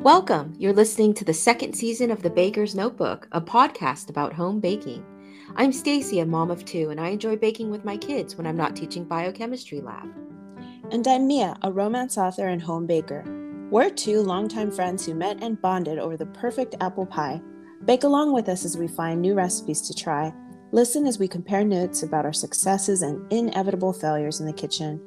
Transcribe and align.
Welcome. 0.00 0.54
You're 0.56 0.72
listening 0.72 1.12
to 1.12 1.26
the 1.26 1.34
second 1.34 1.74
season 1.74 2.10
of 2.10 2.22
The 2.22 2.30
Baker's 2.30 2.74
Notebook, 2.74 3.28
a 3.32 3.40
podcast 3.40 4.08
about 4.08 4.32
home 4.32 4.58
baking. 4.58 5.04
I'm 5.56 5.72
Stacie, 5.72 6.22
a 6.22 6.24
mom 6.24 6.50
of 6.50 6.64
two, 6.64 6.88
and 6.88 6.98
I 6.98 7.08
enjoy 7.08 7.36
baking 7.36 7.68
with 7.68 7.84
my 7.84 7.98
kids 7.98 8.34
when 8.34 8.46
I'm 8.46 8.56
not 8.56 8.74
teaching 8.74 9.04
biochemistry 9.04 9.82
lab. 9.82 10.08
And 10.90 11.06
I'm 11.06 11.26
Mia, 11.26 11.54
a 11.60 11.70
romance 11.70 12.16
author 12.16 12.48
and 12.48 12.62
home 12.62 12.86
baker. 12.86 13.22
We're 13.70 13.90
two 13.90 14.22
longtime 14.22 14.70
friends 14.70 15.04
who 15.04 15.12
met 15.12 15.42
and 15.42 15.60
bonded 15.60 15.98
over 15.98 16.16
the 16.16 16.24
perfect 16.24 16.76
apple 16.80 17.04
pie. 17.04 17.42
Bake 17.84 18.04
along 18.04 18.32
with 18.32 18.48
us 18.48 18.64
as 18.64 18.78
we 18.78 18.88
find 18.88 19.20
new 19.20 19.34
recipes 19.34 19.82
to 19.82 19.92
try. 19.92 20.32
Listen 20.72 21.06
as 21.06 21.18
we 21.18 21.28
compare 21.28 21.62
notes 21.62 22.04
about 22.04 22.24
our 22.24 22.32
successes 22.32 23.02
and 23.02 23.30
inevitable 23.30 23.92
failures 23.92 24.40
in 24.40 24.46
the 24.46 24.52
kitchen. 24.54 24.98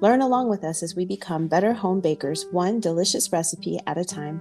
Learn 0.00 0.20
along 0.20 0.48
with 0.48 0.64
us 0.64 0.82
as 0.82 0.96
we 0.96 1.04
become 1.04 1.48
better 1.48 1.72
home 1.72 2.00
bakers, 2.00 2.46
one 2.50 2.80
delicious 2.80 3.32
recipe 3.32 3.78
at 3.86 3.98
a 3.98 4.04
time. 4.04 4.40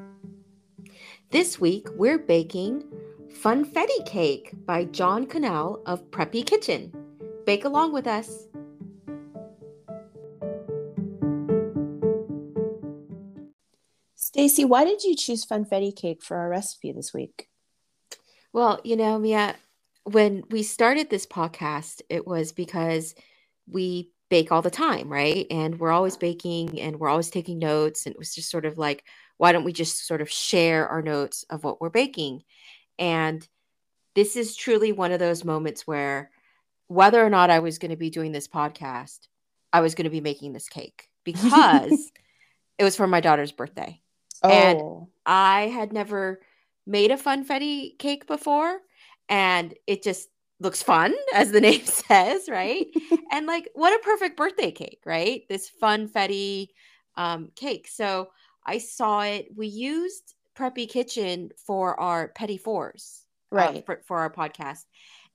This 1.30 1.59
week, 1.59 1.88
we're 1.95 2.17
baking 2.17 2.84
Funfetti 3.31 4.05
Cake 4.05 4.54
by 4.66 4.86
John 4.86 5.26
Kanell 5.26 5.81
of 5.86 6.09
Preppy 6.12 6.45
Kitchen. 6.45 6.91
Bake 7.45 7.66
along 7.66 7.94
with 7.94 8.08
us. 8.08 8.48
Stacie, 14.17 14.67
why 14.67 14.86
did 14.86 15.03
you 15.03 15.16
choose 15.16 15.45
funfetti 15.45 15.95
cake 15.95 16.23
for 16.23 16.38
our 16.38 16.50
recipe 16.50 16.92
this 16.92 17.14
week? 17.14 17.48
Well, 18.53 18.80
you 18.84 18.95
know, 18.95 19.17
Mia, 19.20 19.55
when 20.03 20.44
we 20.50 20.64
started 20.64 21.09
this 21.09 21.26
podcast, 21.26 22.02
it 22.09 22.26
was 22.26 22.52
because 22.52 23.16
we 23.70 24.12
bake 24.31 24.49
all 24.49 24.62
the 24.62 24.71
time, 24.71 25.09
right? 25.09 25.45
And 25.52 25.77
we're 25.77 25.91
always 25.91 26.16
baking 26.16 26.80
and 26.80 26.98
we're 26.98 27.09
always 27.09 27.30
taking 27.30 27.59
notes. 27.59 28.05
And 28.05 28.16
it 28.16 28.17
was 28.17 28.34
just 28.34 28.49
sort 28.49 28.66
of 28.66 28.77
like, 28.77 29.03
why 29.38 29.52
don't 29.52 29.66
we 29.66 29.73
just 29.73 30.08
sort 30.08 30.22
of 30.22 30.31
share 30.31 30.88
our 30.88 31.02
notes 31.02 31.44
of 31.50 31.66
what 31.66 31.81
we're 31.81 31.89
baking? 31.89 32.44
And 32.97 33.45
this 34.16 34.38
is 34.38 34.56
truly 34.56 34.94
one 34.94 35.11
of 35.11 35.19
those 35.19 35.44
moments 35.44 35.86
where 35.86 36.31
whether 36.88 37.23
or 37.23 37.30
not 37.30 37.50
I 37.50 37.59
was 37.59 37.78
going 37.78 37.91
to 37.91 37.97
be 37.97 38.09
doing 38.09 38.31
this 38.31 38.47
podcast, 38.47 39.28
I 39.73 39.81
was 39.81 39.95
going 39.95 40.06
to 40.06 40.09
be 40.09 40.22
making 40.22 40.53
this 40.53 40.69
cake 40.69 41.09
because 41.25 42.11
it 42.78 42.86
was 42.86 42.95
for 42.95 43.08
my 43.08 43.19
daughter's 43.19 43.52
birthday. 43.52 44.00
Oh. 44.44 44.50
And 44.50 45.08
I 45.25 45.63
had 45.63 45.91
never 45.91 46.39
made 46.88 47.11
a 47.11 47.17
funfetti 47.17 48.00
cake 48.00 48.28
before. 48.28 48.80
And 49.28 49.73
it 49.88 50.03
just 50.03 50.30
looks 50.62 50.84
fun, 50.84 51.14
as 51.34 51.52
the 51.52 51.59
name 51.59 51.84
says, 51.86 52.48
right? 52.48 52.88
and 53.31 53.48
like, 53.48 53.70
what 53.73 53.94
a 53.94 54.04
perfect 54.04 54.38
birthday 54.38 54.72
cake, 54.72 55.02
right? 55.06 55.44
This 55.50 55.70
funfetti 55.81 56.68
um, 57.18 57.50
cake. 57.56 57.88
So 57.90 58.30
I 58.66 58.78
saw 58.78 59.22
it. 59.22 59.48
We 59.56 59.68
used 59.68 60.36
Preppy 60.58 60.88
Kitchen 60.88 61.50
for 61.58 62.00
our 62.00 62.30
Petit 62.30 62.58
Fours, 62.58 63.26
uh, 63.52 63.56
right? 63.56 63.78
Uh, 63.78 63.81
for, 63.81 64.02
for 64.06 64.20
our 64.20 64.31
podcast, 64.31 64.86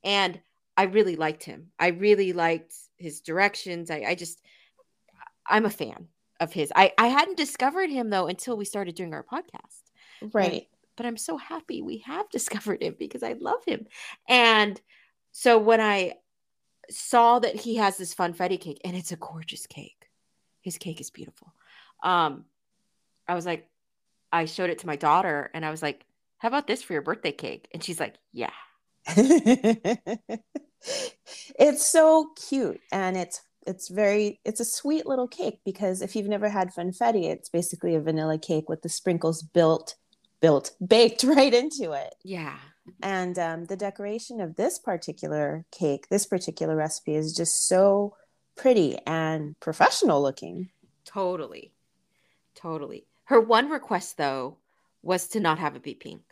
and 0.05 0.41
I 0.77 0.85
really 0.85 1.17
liked 1.17 1.43
him. 1.43 1.69
I 1.79 1.89
really 1.89 2.33
liked 2.33 2.75
his 2.97 3.21
directions. 3.21 3.91
I, 3.91 4.05
I 4.09 4.15
just, 4.15 4.41
I'm 5.47 5.67
a 5.67 5.71
fan 5.71 6.09
of 6.39 6.53
his. 6.53 6.73
I, 6.77 6.93
I 6.99 7.09
hadn't 7.09 7.37
discovered 7.37 7.91
him 7.91 8.11
though 8.11 8.27
until 8.29 8.57
we 8.57 8.65
started 8.65 8.95
doing 8.95 9.13
our 9.13 9.25
podcast, 9.25 10.31
right? 10.33 10.53
And, 10.53 10.63
but 10.97 11.07
I'm 11.07 11.17
so 11.17 11.37
happy 11.37 11.83
we 11.83 11.99
have 11.99 12.29
discovered 12.31 12.83
him 12.83 12.95
because 12.97 13.25
I 13.25 13.33
love 13.33 13.65
him, 13.67 13.87
and 14.29 14.81
so 15.39 15.59
when 15.59 15.83
I 15.83 16.15
saw 16.89 17.41
that 17.41 17.57
he 17.57 17.77
has 17.77 17.99
this 17.99 18.15
funfetti 18.15 18.59
cake 18.59 18.81
and 18.87 18.97
it's 18.97 19.13
a 19.13 19.17
gorgeous 19.17 19.67
cake, 19.67 20.09
his 20.63 20.79
cake 20.79 20.99
is 20.99 21.11
beautiful. 21.11 21.53
Um, 22.03 22.47
I 23.29 23.35
was 23.35 23.45
like, 23.45 23.69
I 24.33 24.47
showed 24.47 24.71
it 24.71 24.79
to 24.79 24.87
my 24.87 24.97
daughter 24.97 25.51
and 25.53 25.63
I 25.63 25.71
was 25.71 25.83
like, 25.83 26.07
how 26.39 26.49
about 26.49 26.67
this 26.67 26.83
for 26.83 26.95
your 26.95 27.03
birthday 27.03 27.33
cake? 27.33 27.69
And 27.75 27.85
she's 27.85 28.01
like, 28.01 28.15
yeah. 28.33 28.49
it's 31.59 31.87
so 31.87 32.31
cute 32.49 32.81
and 32.91 33.19
it's 33.19 33.43
it's 33.67 33.89
very 33.89 34.41
it's 34.47 34.61
a 34.61 34.65
sweet 34.65 35.05
little 35.05 35.29
cake 35.29 35.61
because 35.67 36.01
if 36.01 36.17
you've 36.17 36.29
never 36.29 36.49
had 36.49 36.75
funfetti 36.75 37.25
it's 37.25 37.49
basically 37.49 37.95
a 37.95 38.01
vanilla 38.01 38.39
cake 38.39 38.69
with 38.69 38.83
the 38.83 38.89
sprinkles 38.89 39.43
built 39.43 39.95
built 40.41 40.73
baked 40.85 41.23
right 41.25 41.55
into 41.55 41.93
it 41.93 42.17
yeah 42.25 42.57
and 43.03 43.39
um, 43.39 43.65
the 43.67 43.77
decoration 43.77 44.41
of 44.41 44.57
this 44.57 44.79
particular 44.79 45.65
cake, 45.71 46.09
this 46.09 46.27
particular 46.27 46.77
recipe 46.77 47.15
is 47.15 47.35
just 47.35 47.67
so 47.69 48.17
pretty 48.57 48.99
and 49.07 49.59
professional 49.61 50.23
looking. 50.23 50.71
Totally. 51.05 51.73
Totally. 52.55 53.07
Her 53.25 53.41
one 53.41 53.71
request 53.71 54.17
though 54.17 54.59
was 55.03 55.29
to 55.29 55.41
not 55.41 55.59
have 55.59 55.77
it 55.77 55.83
be 55.83 55.95
pink. 55.95 56.23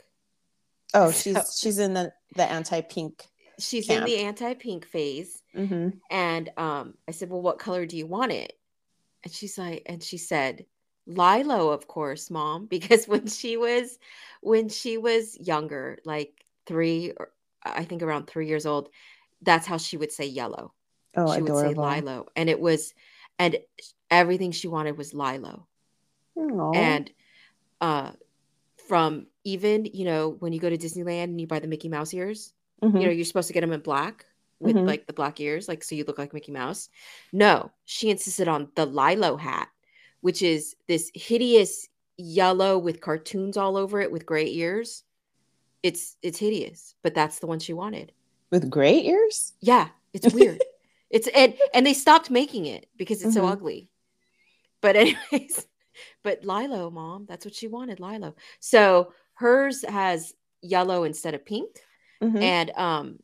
Oh, 0.93 1.11
she's 1.13 1.35
so, 1.35 1.43
she's 1.57 1.79
in 1.79 1.95
the 1.95 2.13
the 2.35 2.45
anti-pink. 2.45 3.25
She's 3.59 3.87
camp. 3.87 4.01
in 4.01 4.13
the 4.13 4.19
anti-pink 4.25 4.87
phase. 4.87 5.41
Mm-hmm. 5.57 5.91
And 6.11 6.51
um, 6.57 6.95
I 7.07 7.13
said, 7.13 7.31
"Well, 7.31 7.43
what 7.43 7.59
color 7.59 7.87
do 7.87 7.97
you 7.97 8.07
want 8.07 8.33
it?" 8.33 8.55
And 9.23 9.33
she's 9.33 9.57
like, 9.59 9.83
and 9.87 10.03
she 10.03 10.19
said, 10.19 10.67
"Lilo, 11.07 11.71
of 11.71 11.87
course, 11.87 12.31
mom, 12.31 12.67
because 12.71 13.07
when 13.07 13.27
she 13.27 13.57
was 13.57 13.99
when 14.41 14.69
she 14.69 14.99
was 14.99 15.39
younger, 15.39 15.99
like 16.05 16.44
three, 16.67 17.13
or 17.17 17.31
I 17.63 17.85
think 17.85 18.03
around 18.03 18.27
three 18.27 18.49
years 18.49 18.67
old, 18.67 18.89
that's 19.43 19.67
how 19.67 19.77
she 19.77 19.97
would 19.97 20.13
say 20.13 20.27
yellow. 20.27 20.73
Oh, 21.17 21.33
she 21.33 21.41
adorable. 21.41 21.55
would 21.55 21.77
say 21.77 21.81
Lilo, 21.81 22.27
and 22.35 22.51
it 22.51 22.61
was, 22.61 22.95
and 23.39 23.57
everything 24.11 24.53
she 24.53 24.69
wanted 24.69 24.99
was 24.99 25.15
Lilo. 25.15 25.67
Aww. 26.37 26.75
And 26.75 27.11
uh, 27.81 28.13
from 28.89 29.27
even 29.45 29.85
you 29.87 30.05
know 30.05 30.37
when 30.39 30.53
you 30.53 30.61
go 30.61 30.71
to 30.71 30.79
Disneyland 30.79 31.25
and 31.25 31.41
you 31.41 31.47
buy 31.47 31.61
the 31.61 31.69
Mickey 31.69 31.89
Mouse 31.89 32.13
ears, 32.15 32.53
mm-hmm. 32.83 32.97
you 32.97 33.07
know 33.07 33.13
you're 33.13 33.25
supposed 33.25 33.49
to 33.49 33.55
get 33.55 33.61
them 33.61 33.73
in 33.73 33.81
black 33.81 34.27
with 34.61 34.77
mm-hmm. 34.77 34.87
like 34.87 35.07
the 35.07 35.13
black 35.13 35.41
ears, 35.41 35.69
like 35.69 35.85
so 35.85 35.95
you 35.95 36.05
look 36.05 36.19
like 36.19 36.35
Mickey 36.35 36.53
Mouse. 36.53 36.89
No, 37.33 37.71
she 37.85 38.11
insisted 38.11 38.49
on 38.49 38.69
the 38.75 38.87
Lilo 38.87 39.37
hat, 39.37 39.69
which 40.21 40.43
is 40.43 40.75
this 40.89 41.11
hideous 41.15 41.89
yellow 42.17 42.79
with 42.79 43.01
cartoons 43.01 43.57
all 43.57 43.77
over 43.77 44.01
it 44.01 44.13
with 44.13 44.27
gray 44.27 44.49
ears 44.49 45.03
it's 45.85 46.17
it's 46.23 46.39
hideous, 46.39 46.95
but 47.03 47.15
that's 47.15 47.39
the 47.39 47.47
one 47.47 47.61
she 47.61 47.75
wanted. 47.75 48.11
With 48.51 48.71
gray 48.71 49.05
ears? 49.05 49.53
Yeah, 49.61 49.89
it's 50.15 50.33
weird. 50.33 50.61
it's 51.11 51.29
and 51.29 51.55
and 51.75 51.87
they 51.87 51.93
stopped 51.93 52.31
making 52.31 52.65
it 52.67 52.87
because 52.97 53.23
it's 53.23 53.37
mm-hmm. 53.37 53.47
so 53.47 53.53
ugly. 53.53 53.91
But 54.81 54.97
anyways, 55.31 55.67
but 56.25 56.43
Lilo, 56.45 56.91
mom, 56.91 57.27
that's 57.29 57.45
what 57.45 57.55
she 57.55 57.69
wanted, 57.69 58.01
Lilo. 58.01 58.35
So 58.61 59.13
hers 59.35 59.85
has 59.85 60.33
yellow 60.63 61.05
instead 61.05 61.35
of 61.35 61.45
pink. 61.45 61.69
Mm-hmm. 62.23 62.39
And 62.39 62.71
um 62.77 63.19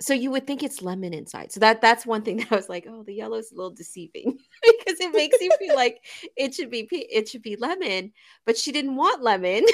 so 0.00 0.12
you 0.12 0.30
would 0.30 0.46
think 0.46 0.62
it's 0.62 0.82
lemon 0.82 1.14
inside. 1.14 1.52
So 1.52 1.60
that 1.60 1.82
that's 1.82 2.06
one 2.06 2.22
thing 2.22 2.36
that 2.38 2.50
I 2.50 2.56
was 2.56 2.70
like, 2.70 2.86
oh, 2.88 3.02
the 3.02 3.12
yellow 3.12 3.36
is 3.36 3.52
a 3.52 3.56
little 3.56 3.70
deceiving 3.70 4.38
because 4.62 5.00
it 5.00 5.12
makes 5.12 5.38
you 5.38 5.50
feel 5.58 5.74
like 5.74 6.02
it 6.34 6.54
should 6.54 6.70
be 6.70 6.88
it 6.90 7.28
should 7.28 7.42
be 7.42 7.56
lemon, 7.56 8.12
but 8.46 8.56
she 8.56 8.72
didn't 8.72 8.96
want 8.96 9.22
lemon. 9.22 9.64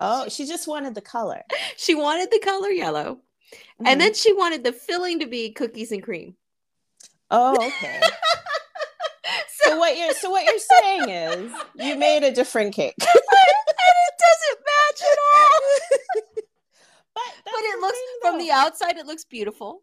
Oh, 0.00 0.28
she 0.28 0.46
just 0.46 0.66
wanted 0.66 0.94
the 0.94 1.00
color. 1.00 1.42
She 1.76 1.94
wanted 1.94 2.30
the 2.30 2.40
color 2.40 2.68
yellow. 2.68 3.20
Mm-hmm. 3.52 3.86
And 3.86 4.00
then 4.00 4.14
she 4.14 4.32
wanted 4.32 4.64
the 4.64 4.72
filling 4.72 5.20
to 5.20 5.26
be 5.26 5.50
cookies 5.50 5.92
and 5.92 6.02
cream. 6.02 6.34
Oh, 7.30 7.54
okay. 7.54 8.00
so, 9.48 9.70
so, 9.70 9.78
what 9.78 9.96
you're 9.96 10.12
so 10.14 10.30
what 10.30 10.44
you're 10.44 10.58
saying 10.58 11.08
is 11.08 11.52
you 11.76 11.96
made 11.96 12.22
a 12.22 12.32
different 12.32 12.74
cake. 12.74 12.94
and 13.00 13.08
it 13.08 14.14
doesn't 14.18 14.60
match 14.66 15.02
at 15.02 15.18
all. 15.34 15.60
but 17.14 17.22
but 17.44 17.52
it 17.54 17.80
looks 17.80 17.98
thing, 17.98 18.18
from 18.22 18.38
the 18.38 18.50
outside 18.50 18.96
it 18.96 19.06
looks 19.06 19.24
beautiful. 19.24 19.82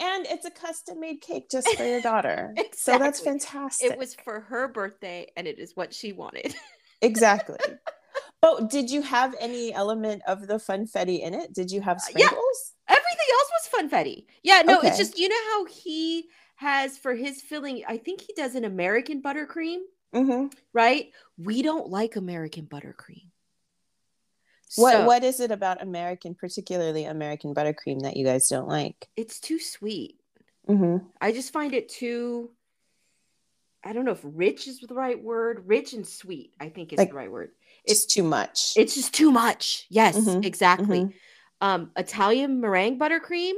And 0.00 0.26
it's 0.26 0.44
a 0.44 0.50
custom 0.50 1.00
made 1.00 1.20
cake 1.20 1.48
just 1.50 1.68
for 1.76 1.84
your 1.84 2.00
daughter. 2.00 2.52
exactly. 2.56 2.76
So 2.76 2.98
that's 2.98 3.20
fantastic. 3.20 3.92
It 3.92 3.98
was 3.98 4.14
for 4.14 4.40
her 4.40 4.66
birthday 4.66 5.28
and 5.36 5.46
it 5.46 5.58
is 5.58 5.76
what 5.76 5.94
she 5.94 6.12
wanted. 6.12 6.54
exactly. 7.02 7.58
But 8.42 8.68
did 8.68 8.90
you 8.90 9.02
have 9.02 9.36
any 9.38 9.72
element 9.72 10.22
of 10.26 10.48
the 10.48 10.54
funfetti 10.54 11.22
in 11.22 11.32
it? 11.32 11.54
Did 11.54 11.70
you 11.70 11.80
have 11.80 12.00
sprinkles? 12.00 12.74
Yeah. 12.88 12.96
Everything 12.96 13.26
else 13.32 13.50
was 13.54 13.90
funfetti. 13.90 14.24
Yeah, 14.42 14.62
no, 14.62 14.78
okay. 14.78 14.88
it's 14.88 14.98
just 14.98 15.16
you 15.16 15.28
know 15.28 15.36
how 15.52 15.64
he 15.66 16.24
has 16.56 16.98
for 16.98 17.14
his 17.14 17.40
filling. 17.40 17.84
I 17.86 17.96
think 17.96 18.20
he 18.20 18.32
does 18.36 18.56
an 18.56 18.64
American 18.64 19.22
buttercream, 19.22 19.78
mm-hmm. 20.12 20.48
right? 20.72 21.10
We 21.38 21.62
don't 21.62 21.88
like 21.88 22.16
American 22.16 22.66
buttercream. 22.66 23.28
What 24.74 24.92
so, 24.92 25.04
what 25.06 25.22
is 25.22 25.38
it 25.38 25.52
about 25.52 25.80
American, 25.80 26.34
particularly 26.34 27.04
American 27.04 27.54
buttercream, 27.54 28.02
that 28.02 28.16
you 28.16 28.24
guys 28.24 28.48
don't 28.48 28.68
like? 28.68 29.08
It's 29.16 29.38
too 29.38 29.60
sweet. 29.60 30.18
Mm-hmm. 30.68 31.06
I 31.20 31.30
just 31.30 31.52
find 31.52 31.74
it 31.74 31.88
too. 31.88 32.50
I 33.84 33.92
don't 33.92 34.04
know 34.04 34.12
if 34.12 34.20
rich 34.24 34.66
is 34.66 34.80
the 34.80 34.94
right 34.94 35.22
word. 35.22 35.64
Rich 35.66 35.92
and 35.92 36.06
sweet, 36.06 36.54
I 36.58 36.70
think 36.70 36.92
is 36.92 36.98
like, 36.98 37.10
the 37.10 37.14
right 37.14 37.30
word 37.30 37.50
it's 37.84 38.06
too 38.06 38.22
much. 38.22 38.72
It's 38.76 38.94
just 38.94 39.12
too 39.14 39.30
much. 39.30 39.86
Yes, 39.88 40.16
mm-hmm. 40.16 40.44
exactly. 40.44 41.00
Mm-hmm. 41.00 41.66
Um, 41.66 41.90
Italian 41.96 42.60
meringue 42.60 42.98
buttercream, 42.98 43.52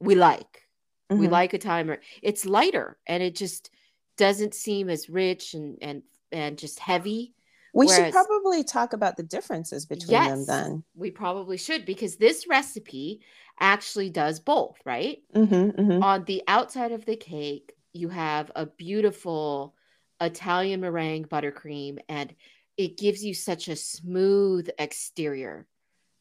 we 0.00 0.14
like. 0.14 0.66
Mm-hmm. 1.10 1.20
We 1.20 1.28
like 1.28 1.54
Italian. 1.54 1.98
It's 2.22 2.44
lighter 2.44 2.98
and 3.06 3.22
it 3.22 3.34
just 3.34 3.70
doesn't 4.16 4.54
seem 4.54 4.88
as 4.88 5.08
rich 5.08 5.54
and 5.54 5.78
and 5.80 6.02
and 6.32 6.58
just 6.58 6.78
heavy. 6.78 7.34
We 7.74 7.88
should 7.88 8.10
probably 8.10 8.64
talk 8.64 8.94
about 8.94 9.18
the 9.18 9.22
differences 9.22 9.84
between 9.84 10.18
them 10.18 10.38
Yes. 10.38 10.46
then. 10.46 10.82
We 10.94 11.10
probably 11.10 11.58
should 11.58 11.84
because 11.84 12.16
this 12.16 12.46
recipe 12.48 13.20
actually 13.60 14.08
does 14.08 14.40
both, 14.40 14.78
right? 14.86 15.18
Mm-hmm, 15.34 15.80
mm-hmm. 15.80 16.02
On 16.02 16.24
the 16.24 16.42
outside 16.48 16.92
of 16.92 17.04
the 17.04 17.16
cake, 17.16 17.74
you 17.92 18.08
have 18.08 18.50
a 18.56 18.64
beautiful 18.64 19.74
Italian 20.22 20.80
meringue 20.80 21.26
buttercream, 21.26 21.98
and 22.08 22.34
it 22.76 22.98
gives 22.98 23.24
you 23.24 23.34
such 23.34 23.68
a 23.68 23.76
smooth 23.76 24.68
exterior, 24.78 25.66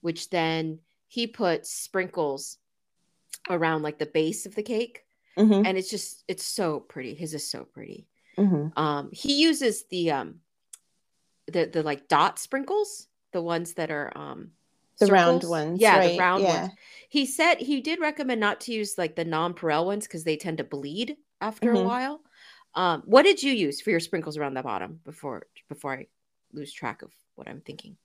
which 0.01 0.29
then 0.29 0.79
he 1.07 1.27
puts 1.27 1.69
sprinkles 1.71 2.57
around 3.49 3.81
like 3.83 3.99
the 3.99 4.05
base 4.05 4.45
of 4.45 4.55
the 4.55 4.63
cake. 4.63 5.01
Mm-hmm, 5.37 5.65
And 5.65 5.77
it's 5.77 5.89
just, 5.89 6.23
it's 6.27 6.45
so 6.45 6.79
pretty. 6.79 7.13
His 7.13 7.33
is 7.33 7.49
so 7.49 7.65
pretty. 7.65 8.07
mm-hmm. 8.37 8.77
Um, 8.81 9.09
he 9.11 9.41
uses 9.41 9.83
the 9.89 10.11
um 10.11 10.35
the 11.47 11.65
the 11.65 11.83
like 11.83 12.07
dot 12.07 12.39
sprinkles, 12.39 13.07
the 13.33 13.41
ones 13.41 13.73
that 13.73 13.91
are 13.91 14.11
um 14.17 14.51
The 14.99 15.07
round 15.07 15.43
ones. 15.43 15.79
Yeah, 15.81 15.97
right? 15.97 16.11
the 16.13 16.19
round 16.19 16.43
yeah. 16.43 16.61
ones. 16.61 16.73
He 17.09 17.25
said 17.25 17.55
he 17.59 17.81
did 17.81 17.99
recommend 17.99 18.39
not 18.39 18.61
to 18.61 18.73
use 18.73 18.97
like 18.97 19.15
the 19.15 19.25
nonpareil 19.25 19.85
ones 19.85 20.07
because 20.07 20.23
they 20.23 20.37
tend 20.37 20.57
to 20.59 20.63
bleed 20.63 21.17
after 21.41 21.71
a 21.71 21.75
Mhm. 21.75 21.85
while. 21.85 22.21
Um, 22.73 23.03
what 23.05 23.23
did 23.23 23.43
you 23.43 23.53
use 23.53 23.79
for 23.81 23.89
your 23.89 23.99
sprinkles 24.01 24.37
around 24.37 24.53
the 24.55 24.63
bottom 24.63 25.01
before 25.05 25.47
before 25.69 25.93
I 25.93 26.07
lose 26.55 26.73
track 26.73 27.01
of 27.01 27.11
what 27.35 27.47
I'm 27.47 27.61
thinking? 27.61 27.97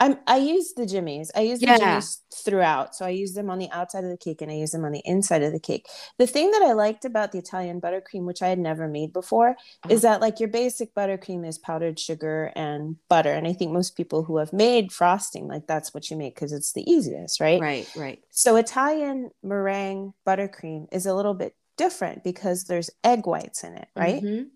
I'm, 0.00 0.18
I 0.26 0.38
use 0.38 0.74
the 0.74 0.86
jimmies. 0.86 1.30
I 1.34 1.40
use 1.40 1.60
the 1.60 1.66
Yeah. 1.66 1.78
jimmies 1.78 2.22
throughout. 2.34 2.94
So 2.94 3.04
I 3.04 3.10
use 3.10 3.34
them 3.34 3.50
on 3.50 3.58
the 3.58 3.70
outside 3.70 4.04
of 4.04 4.10
the 4.10 4.16
cake 4.16 4.42
and 4.42 4.50
I 4.50 4.54
use 4.54 4.70
them 4.70 4.84
on 4.84 4.92
the 4.92 5.02
inside 5.04 5.42
of 5.42 5.52
the 5.52 5.60
cake. 5.60 5.86
The 6.18 6.26
thing 6.26 6.50
that 6.52 6.62
I 6.62 6.72
liked 6.72 7.04
about 7.04 7.32
the 7.32 7.38
Italian 7.38 7.80
buttercream, 7.80 8.24
which 8.24 8.42
I 8.42 8.48
had 8.48 8.58
never 8.58 8.86
made 8.88 9.12
before, 9.12 9.50
Uh-huh. 9.50 9.94
is 9.94 10.02
that 10.02 10.20
like 10.20 10.38
your 10.40 10.48
basic 10.48 10.94
buttercream 10.94 11.46
is 11.46 11.58
powdered 11.58 11.98
sugar 11.98 12.52
and 12.54 12.96
butter. 13.08 13.32
And 13.32 13.46
I 13.46 13.52
think 13.52 13.72
most 13.72 13.96
people 13.96 14.24
who 14.24 14.38
have 14.38 14.52
made 14.52 14.92
frosting, 14.92 15.48
like 15.48 15.66
that's 15.66 15.92
what 15.94 16.10
you 16.10 16.16
make 16.16 16.34
because 16.34 16.52
it's 16.52 16.72
the 16.72 16.88
easiest, 16.90 17.40
right? 17.40 17.60
Right, 17.60 17.86
right. 17.96 18.20
So 18.30 18.56
Italian 18.56 19.30
meringue 19.42 20.14
buttercream 20.26 20.86
is 20.92 21.06
a 21.06 21.14
little 21.14 21.34
bit 21.34 21.54
different 21.76 22.22
because 22.24 22.64
there's 22.64 22.90
egg 23.04 23.26
whites 23.26 23.64
in 23.64 23.74
it, 23.74 23.88
right? 23.96 24.22
Mhm, 24.22 24.46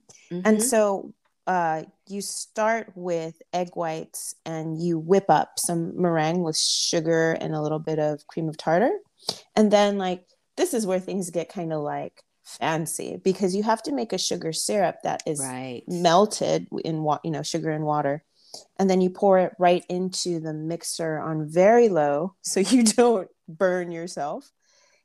And 0.44 0.58
mhm. 0.58 0.60
so 0.60 1.14
uh, 1.46 1.82
you 2.08 2.20
start 2.20 2.92
with 2.94 3.42
egg 3.52 3.70
whites 3.74 4.34
and 4.46 4.80
you 4.80 4.98
whip 4.98 5.26
up 5.28 5.58
some 5.58 6.00
meringue 6.00 6.42
with 6.42 6.56
sugar 6.56 7.32
and 7.32 7.54
a 7.54 7.60
little 7.60 7.78
bit 7.78 7.98
of 7.98 8.26
cream 8.26 8.48
of 8.48 8.56
tartar. 8.56 8.92
And 9.56 9.70
then, 9.70 9.98
like, 9.98 10.24
this 10.56 10.74
is 10.74 10.86
where 10.86 11.00
things 11.00 11.30
get 11.30 11.48
kind 11.48 11.72
of 11.72 11.82
like 11.82 12.22
fancy 12.44 13.20
because 13.22 13.54
you 13.54 13.62
have 13.62 13.82
to 13.84 13.92
make 13.92 14.12
a 14.12 14.18
sugar 14.18 14.52
syrup 14.52 14.96
that 15.04 15.22
is 15.26 15.40
right. 15.40 15.82
melted 15.86 16.66
in 16.84 17.02
what 17.02 17.20
you 17.24 17.30
know 17.30 17.42
sugar 17.42 17.70
and 17.70 17.84
water 17.84 18.24
and 18.78 18.90
then 18.90 19.00
you 19.00 19.08
pour 19.08 19.38
it 19.38 19.52
right 19.58 19.84
into 19.88 20.40
the 20.40 20.52
mixer 20.52 21.18
on 21.18 21.48
very 21.48 21.88
low 21.88 22.34
so 22.42 22.60
you 22.60 22.82
don't 22.82 23.28
burn 23.48 23.92
yourself 23.92 24.50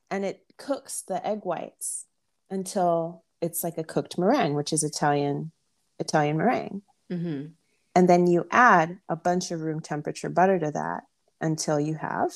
and 0.09 0.25
it 0.25 0.41
cooks 0.57 1.03
the 1.07 1.25
egg 1.25 1.41
whites 1.43 2.05
until 2.49 3.23
it's 3.41 3.63
like 3.63 3.77
a 3.77 3.83
cooked 3.83 4.17
meringue 4.17 4.55
which 4.55 4.73
is 4.73 4.83
italian 4.83 5.51
italian 5.99 6.37
meringue 6.37 6.81
Mhm. 7.11 7.53
and 7.95 8.09
then 8.09 8.27
you 8.27 8.45
add 8.51 8.99
a 9.09 9.15
bunch 9.15 9.51
of 9.51 9.61
room 9.61 9.79
temperature 9.79 10.29
butter 10.29 10.59
to 10.59 10.71
that 10.71 11.03
until 11.41 11.79
you 11.79 11.95
have 11.95 12.31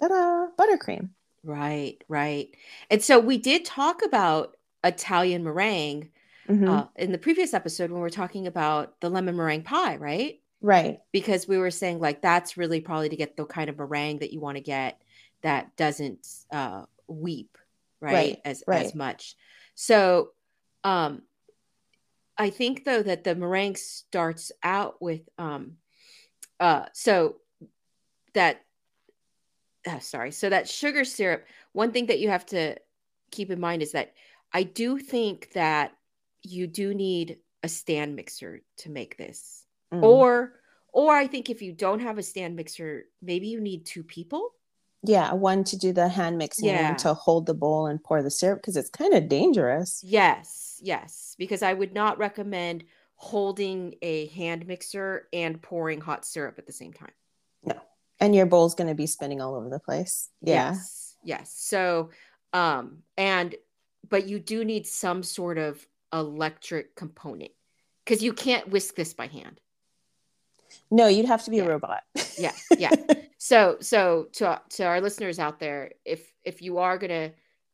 ta-da, 0.00 0.48
buttercream 0.58 1.10
Right, 1.44 2.00
right. 2.06 2.54
And 2.88 3.02
so 3.02 3.18
we 3.18 3.36
did 3.36 3.64
talk 3.64 4.04
about 4.04 4.56
Italian 4.84 5.42
meringue 5.42 6.10
Mhm. 6.48 6.68
uh, 6.68 6.86
in 6.94 7.10
the 7.10 7.18
previous 7.18 7.52
episode 7.52 7.90
when 7.90 8.00
we 8.00 8.06
are 8.06 8.10
talking 8.10 8.46
about 8.46 9.00
the 9.00 9.10
lemon 9.10 9.34
meringue 9.36 9.64
pie, 9.64 9.96
right? 9.96 10.40
right 10.60 11.00
Because 11.10 11.48
we 11.48 11.58
were 11.58 11.72
saying 11.72 11.98
like 11.98 12.22
that's 12.22 12.56
really 12.56 12.80
probably 12.80 13.08
to 13.08 13.16
get 13.16 13.36
the 13.36 13.44
kind 13.44 13.68
of 13.68 13.76
meringue 13.76 14.20
that 14.20 14.32
you 14.32 14.38
want 14.38 14.56
to 14.56 14.62
get 14.62 15.02
that 15.40 15.74
doesn't 15.76 16.28
uh, 16.52 16.84
weep, 17.08 17.58
right? 18.00 18.12
Right, 18.14 18.40
as 18.44 18.62
as 18.68 18.94
much. 18.94 19.34
So, 19.74 20.30
um, 20.84 21.22
I 22.42 22.50
think 22.50 22.84
though 22.84 23.02
that 23.02 23.24
the 23.24 23.34
meringue 23.34 23.76
starts 23.76 24.52
out 24.62 25.00
with 25.00 25.28
um, 25.38 25.78
uh, 26.60 26.86
so 26.92 27.36
that 28.34 28.62
uh, 29.86 29.98
sorry, 29.98 30.30
so 30.30 30.48
that 30.48 30.68
sugar 30.68 31.04
syrup. 31.04 31.44
One 31.72 31.90
thing 31.92 32.06
that 32.06 32.20
you 32.20 32.28
have 32.28 32.46
to 32.46 32.76
keep 33.30 33.50
in 33.50 33.58
mind 33.58 33.82
is 33.82 33.92
that 33.92 34.12
I 34.52 34.62
do 34.62 34.98
think 34.98 35.50
that 35.54 35.92
you 36.42 36.66
do 36.66 36.94
need 36.94 37.38
a 37.62 37.68
stand 37.68 38.16
mixer 38.16 38.62
to 38.78 38.90
make 38.90 39.16
this 39.16 39.64
Mm. 39.92 40.02
or 40.02 40.54
or 40.92 41.14
i 41.14 41.26
think 41.26 41.50
if 41.50 41.60
you 41.60 41.72
don't 41.72 42.00
have 42.00 42.16
a 42.16 42.22
stand 42.22 42.56
mixer 42.56 43.04
maybe 43.20 43.48
you 43.48 43.60
need 43.60 43.84
two 43.84 44.02
people 44.02 44.54
yeah 45.04 45.32
one 45.32 45.64
to 45.64 45.76
do 45.76 45.92
the 45.92 46.08
hand 46.08 46.38
mixing 46.38 46.68
and 46.68 46.78
Yeah. 46.78 46.94
to 46.94 47.14
hold 47.14 47.46
the 47.46 47.54
bowl 47.54 47.86
and 47.86 48.02
pour 48.02 48.22
the 48.22 48.30
syrup 48.30 48.60
because 48.60 48.76
it's 48.76 48.90
kind 48.90 49.14
of 49.14 49.28
dangerous 49.28 50.00
yes 50.04 50.80
yes 50.82 51.34
because 51.38 51.62
i 51.62 51.72
would 51.72 51.92
not 51.94 52.18
recommend 52.18 52.84
holding 53.16 53.94
a 54.02 54.26
hand 54.28 54.66
mixer 54.66 55.28
and 55.32 55.60
pouring 55.62 56.00
hot 56.00 56.24
syrup 56.24 56.58
at 56.58 56.66
the 56.66 56.72
same 56.72 56.92
time 56.92 57.12
No. 57.64 57.74
and 58.20 58.34
your 58.34 58.46
bowl's 58.46 58.74
going 58.74 58.88
to 58.88 58.94
be 58.94 59.06
spinning 59.06 59.40
all 59.40 59.54
over 59.54 59.68
the 59.68 59.78
place 59.80 60.28
yeah 60.40 60.72
yes 60.72 61.16
yes 61.24 61.54
so 61.56 62.10
um 62.52 62.98
and 63.16 63.54
but 64.08 64.26
you 64.26 64.38
do 64.38 64.64
need 64.64 64.86
some 64.86 65.22
sort 65.22 65.58
of 65.58 65.86
electric 66.12 66.94
component 66.96 67.52
because 68.04 68.22
you 68.22 68.32
can't 68.32 68.68
whisk 68.68 68.94
this 68.96 69.14
by 69.14 69.26
hand 69.28 69.60
no 70.90 71.06
you'd 71.06 71.26
have 71.26 71.44
to 71.44 71.50
be 71.50 71.56
Yeah. 71.58 71.64
a 71.64 71.68
robot 71.68 72.02
yeah 72.38 72.52
yeah 72.78 72.90
so 73.38 73.76
so 73.80 74.28
to 74.32 74.60
to 74.70 74.84
our 74.84 75.00
listeners 75.00 75.38
out 75.38 75.58
there 75.58 75.92
if 76.04 76.32
if 76.44 76.62
you 76.62 76.78
are 76.78 76.98
going 76.98 77.10
to 77.10 77.30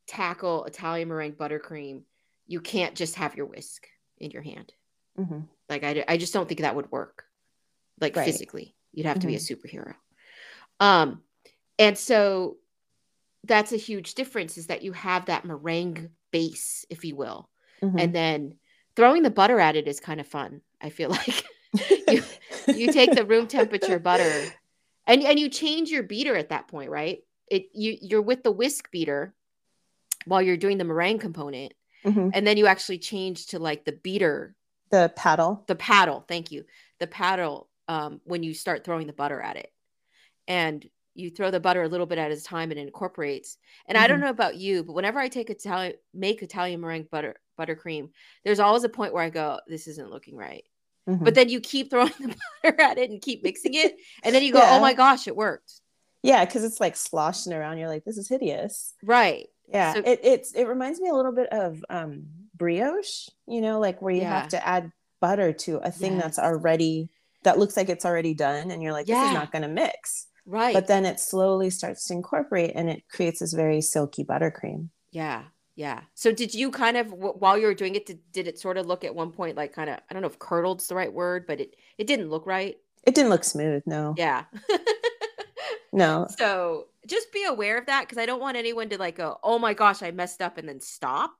tackle 0.07 0.65
italian 0.65 1.07
meringue 1.09 1.33
buttercream 1.33 2.01
you 2.47 2.59
can't 2.61 2.95
just 2.95 3.15
have 3.15 3.35
your 3.35 3.45
whisk 3.45 3.87
in 4.17 4.31
your 4.31 4.41
hand 4.41 4.73
Mhm. 5.17 5.47
like 5.69 5.83
i, 5.83 6.03
I 6.07 6.17
just 6.17 6.33
don't 6.33 6.47
think 6.47 6.61
that 6.61 6.75
would 6.75 6.91
work 6.91 7.25
like 8.01 8.15
Right. 8.15 8.25
physically 8.25 8.75
you'd 8.93 9.05
have 9.05 9.19
to 9.19 9.27
be 9.27 9.35
a 9.35 9.39
superhero 9.39 9.93
um 10.79 11.21
and 11.77 11.97
so 11.97 12.57
that's 13.45 13.71
a 13.71 13.77
huge 13.77 14.15
difference 14.15 14.57
is 14.57 14.67
that 14.67 14.81
you 14.83 14.91
have 14.93 15.25
that 15.25 15.45
meringue 15.45 16.09
base 16.31 16.85
if 16.89 17.03
you 17.05 17.15
will 17.15 17.49
Mhm. 17.81 17.99
and 18.01 18.13
then 18.15 18.55
throwing 18.95 19.23
the 19.23 19.29
butter 19.29 19.59
at 19.59 19.75
it 19.75 19.87
is 19.87 19.99
kind 19.99 20.19
of 20.19 20.27
fun 20.27 20.61
i 20.81 20.89
feel 20.89 21.09
like 21.09 21.43
you- 22.07 22.23
you 22.75 22.91
take 22.91 23.13
the 23.15 23.25
room 23.25 23.47
temperature 23.47 23.99
butter. 24.09 24.45
And 25.07 25.23
and 25.23 25.39
you 25.39 25.49
change 25.49 25.89
your 25.89 26.03
beater 26.03 26.35
at 26.35 26.49
that 26.49 26.67
point 26.67 26.89
right? 26.89 27.19
It 27.49 27.69
you 27.73 27.97
you're 28.01 28.21
with 28.21 28.43
the 28.43 28.51
whisk 28.51 28.91
beater 28.91 29.33
while 30.25 30.41
you're 30.41 30.57
doing 30.57 30.77
the 30.77 30.83
meringue 30.83 31.19
component 31.19 31.73
Mhm. 32.05 32.31
and 32.33 32.47
then 32.47 32.55
you 32.57 32.65
actually 32.67 32.99
change 32.99 33.47
to 33.47 33.59
like 33.59 33.83
the 33.85 33.91
beater. 33.91 34.55
The 34.91 35.11
paddle? 35.15 35.63
The 35.67 35.75
paddle 35.75 36.23
thank 36.27 36.51
you. 36.51 36.65
The 36.99 37.07
paddle 37.07 37.69
um, 37.87 38.21
when 38.23 38.43
you 38.43 38.53
start 38.53 38.83
throwing 38.83 39.07
the 39.07 39.13
butter 39.13 39.41
at 39.41 39.55
it. 39.57 39.71
And 40.47 40.87
you 41.15 41.29
throw 41.29 41.51
the 41.51 41.59
butter 41.59 41.81
a 41.83 41.87
little 41.89 42.05
bit 42.05 42.17
at 42.19 42.31
a 42.31 42.41
time 42.41 42.71
and 42.71 42.79
it 42.79 42.83
incorporates. 42.83 43.57
And 43.87 43.97
i 43.97 44.07
don't 44.07 44.19
Mhm. 44.19 44.23
know 44.25 44.29
about 44.29 44.55
you 44.55 44.83
but 44.83 44.93
whenever 44.93 45.19
i 45.19 45.27
take 45.27 45.49
italian 45.49 45.95
make 46.13 46.41
italian 46.43 46.79
meringue 46.81 47.07
butter 47.11 47.35
buttercream 47.59 48.11
there's 48.45 48.59
always 48.59 48.83
a 48.85 48.89
point 48.89 49.11
where 49.13 49.23
i 49.23 49.29
go 49.29 49.59
this 49.67 49.87
isn't 49.87 50.11
looking 50.11 50.37
right 50.37 50.63
Mhm. 51.09 51.23
but 51.23 51.35
then 51.35 51.49
you 51.49 51.59
keep 51.59 51.89
throwing 51.89 52.11
the 52.19 52.35
butter 52.63 52.81
at 52.81 52.97
it 52.97 53.09
and 53.09 53.21
keep 53.21 53.43
mixing 53.43 53.73
it 53.73 53.95
and 54.23 54.33
then 54.35 54.43
you 54.43 54.53
go 54.53 54.59
Yeah. 54.59 54.75
oh 54.77 54.79
my 54.81 54.93
gosh 54.93 55.27
it 55.27 55.35
worked. 55.35 55.81
Yeah 56.23 56.43
because 56.45 56.63
it's 56.63 56.79
like 56.79 56.95
sloshing 56.95 57.53
around. 57.53 57.77
You're 57.79 57.87
like 57.89 58.03
this 58.05 58.17
is 58.17 58.27
hideous. 58.29 58.93
Right. 59.03 59.47
Yeah 59.67 59.93
So- 59.93 59.99
it, 60.05 60.19
it's 60.23 60.51
it 60.53 60.65
reminds 60.67 60.99
me 61.01 61.09
a 61.09 61.13
little 61.15 61.31
bit 61.33 61.49
of 61.51 61.83
um 61.89 62.25
brioche 62.55 63.29
you 63.47 63.61
know 63.61 63.79
like 63.79 64.01
where 64.01 64.13
you 64.13 64.21
Yeah. 64.21 64.39
have 64.41 64.49
to 64.49 64.67
add 64.67 64.91
butter 65.21 65.53
to 65.53 65.77
a 65.77 65.91
thing 65.91 66.17
that's 66.17 66.39
already 66.39 67.09
that 67.43 67.57
looks 67.59 67.75
like 67.77 67.89
it's 67.89 68.05
already 68.05 68.33
done 68.33 68.69
and 68.71 68.83
you're 68.83 68.91
like 68.93 69.05
this 69.07 69.15
Yeah. 69.15 69.27
is 69.29 69.33
not 69.33 69.51
going 69.51 69.61
to 69.61 69.67
mix 69.69 70.27
right. 70.45 70.73
but 70.73 70.87
then 70.87 71.05
it 71.05 71.19
slowly 71.19 71.69
starts 71.69 72.07
to 72.07 72.13
incorporate 72.13 72.71
and 72.75 72.89
it 72.89 73.03
creates 73.09 73.39
this 73.39 73.53
very 73.53 73.81
silky 73.81 74.23
buttercream. 74.25 74.89
Yeah 75.11 75.43
yeah. 75.79 76.01
So 76.13 76.33
did 76.33 76.53
you 76.53 76.71
kind 76.71 76.97
of 76.97 77.13
while 77.13 77.57
you 77.57 77.65
were 77.65 77.73
doing 77.73 77.95
it 77.95 78.05
did, 78.05 78.19
did 78.33 78.47
it 78.49 78.59
sort 78.59 78.75
of 78.75 78.85
look 78.85 79.05
at 79.05 79.15
one 79.15 79.31
point 79.31 79.55
like 79.55 79.71
kind 79.71 79.89
of 79.89 79.97
i 80.09 80.13
don't 80.13 80.21
know 80.21 80.27
if 80.27 80.37
curdled's 80.37 80.87
the 80.87 80.95
right 80.95 81.11
word 81.11 81.47
but 81.47 81.61
it 81.61 81.77
it 81.97 82.05
didn't 82.05 82.29
look 82.29 82.45
right? 82.45 82.75
It 83.03 83.15
didn't 83.15 83.29
look 83.29 83.45
smooth 83.45 83.83
no. 83.85 84.13
Yeah. 84.17 84.43
No. 85.91 86.27
So 86.37 86.85
just 87.07 87.31
be 87.31 87.45
aware 87.45 87.77
of 87.77 87.87
that 87.87 88.01
because 88.01 88.19
i 88.19 88.25
don't 88.27 88.41
want 88.41 88.57
anyone 88.57 88.89
to 88.89 88.97
like 88.99 89.15
go 89.15 89.39
oh 89.41 89.57
my 89.57 89.73
gosh 89.73 90.03
i 90.03 90.11
messed 90.11 90.41
up 90.41 90.57
and 90.57 90.67
then 90.67 90.81
stop. 90.81 91.31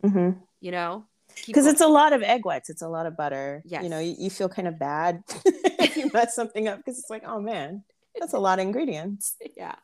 Because 0.00 0.34
you 0.60 0.72
know? 0.72 1.04
Mm-hmm. 1.46 1.68
it's 1.68 1.80
a 1.80 1.86
lot 1.86 2.12
of 2.12 2.22
egg 2.22 2.44
whites 2.44 2.70
it's 2.70 2.82
a 2.82 2.88
lot 2.88 3.06
of 3.06 3.16
butter. 3.16 3.62
You 3.66 3.90
know 3.90 4.00
you, 4.00 4.16
you 4.18 4.30
feel 4.30 4.48
kind 4.48 4.66
of 4.66 4.78
bad 4.78 5.22
if 5.44 5.98
you 5.98 6.10
mess 6.12 6.34
something 6.34 6.66
up 6.66 6.78
because 6.78 6.98
it's 6.98 7.10
like 7.10 7.24
oh 7.26 7.40
man 7.40 7.84
that's 8.18 8.32
a 8.32 8.38
lot 8.38 8.58
of 8.58 8.64
ingredients. 8.64 9.36
Yeah. 9.56 9.74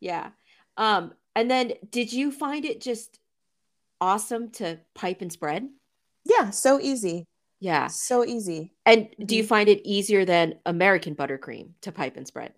Yeah. 0.00 0.30
Um 0.78 1.12
and 1.36 1.50
then 1.50 1.74
did 1.90 2.12
you 2.12 2.32
find 2.32 2.64
it 2.64 2.80
just 2.80 3.18
awesome 4.02 4.50
to 4.50 4.78
pipe 4.94 5.22
and 5.22 5.32
spread 5.32 5.68
yeah 6.24 6.50
so 6.50 6.80
easy 6.80 7.26
Yeah. 7.62 7.86
So 7.86 8.24
easy. 8.26 8.74
And 8.84 9.06
do 9.24 9.36
you 9.38 9.44
Mhm. 9.44 9.48
find 9.54 9.68
it 9.70 9.86
easier 9.86 10.24
than 10.26 10.58
American 10.66 11.14
buttercream 11.14 11.78
to 11.82 11.92
pipe 11.92 12.16
and 12.18 12.26
spread? 12.26 12.54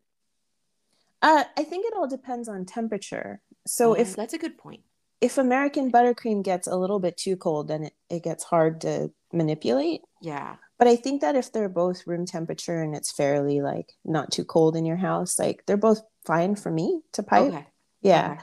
Uh, 1.22 1.44
I 1.56 1.64
think 1.64 1.86
it 1.86 1.94
all 1.96 2.06
depends 2.08 2.48
on 2.48 2.64
temperature. 2.64 3.40
So 3.66 3.90
Oh, 3.90 3.94
if 3.94 4.16
that's 4.16 4.34
a 4.34 4.38
good 4.38 4.56
point. 4.58 4.82
if 5.20 5.38
American 5.38 5.90
buttercream 5.92 6.42
gets 6.42 6.66
a 6.66 6.76
little 6.76 7.00
bit 7.00 7.16
too 7.16 7.36
cold, 7.36 7.68
then 7.68 7.84
it, 7.84 7.94
it 8.10 8.22
gets 8.22 8.44
hard 8.44 8.80
to 8.82 9.12
manipulate. 9.32 10.02
Yeah. 10.20 10.56
But 10.78 10.88
I 10.88 10.96
think 10.96 11.20
that 11.22 11.36
if 11.36 11.52
they're 11.52 11.68
both 11.68 12.06
room 12.06 12.26
temperature 12.26 12.82
and 12.82 12.94
it's 12.94 13.12
fairly 13.12 13.60
like 13.60 13.92
not 14.04 14.32
too 14.32 14.44
cold 14.44 14.76
in 14.76 14.84
your 14.84 14.96
house, 14.96 15.38
like 15.38 15.64
they're 15.66 15.76
both 15.76 16.00
fine 16.26 16.56
for 16.56 16.70
me 16.70 17.00
to 17.12 17.22
pipe. 17.22 17.52
Okay. 17.52 17.66
Yeah. 18.02 18.38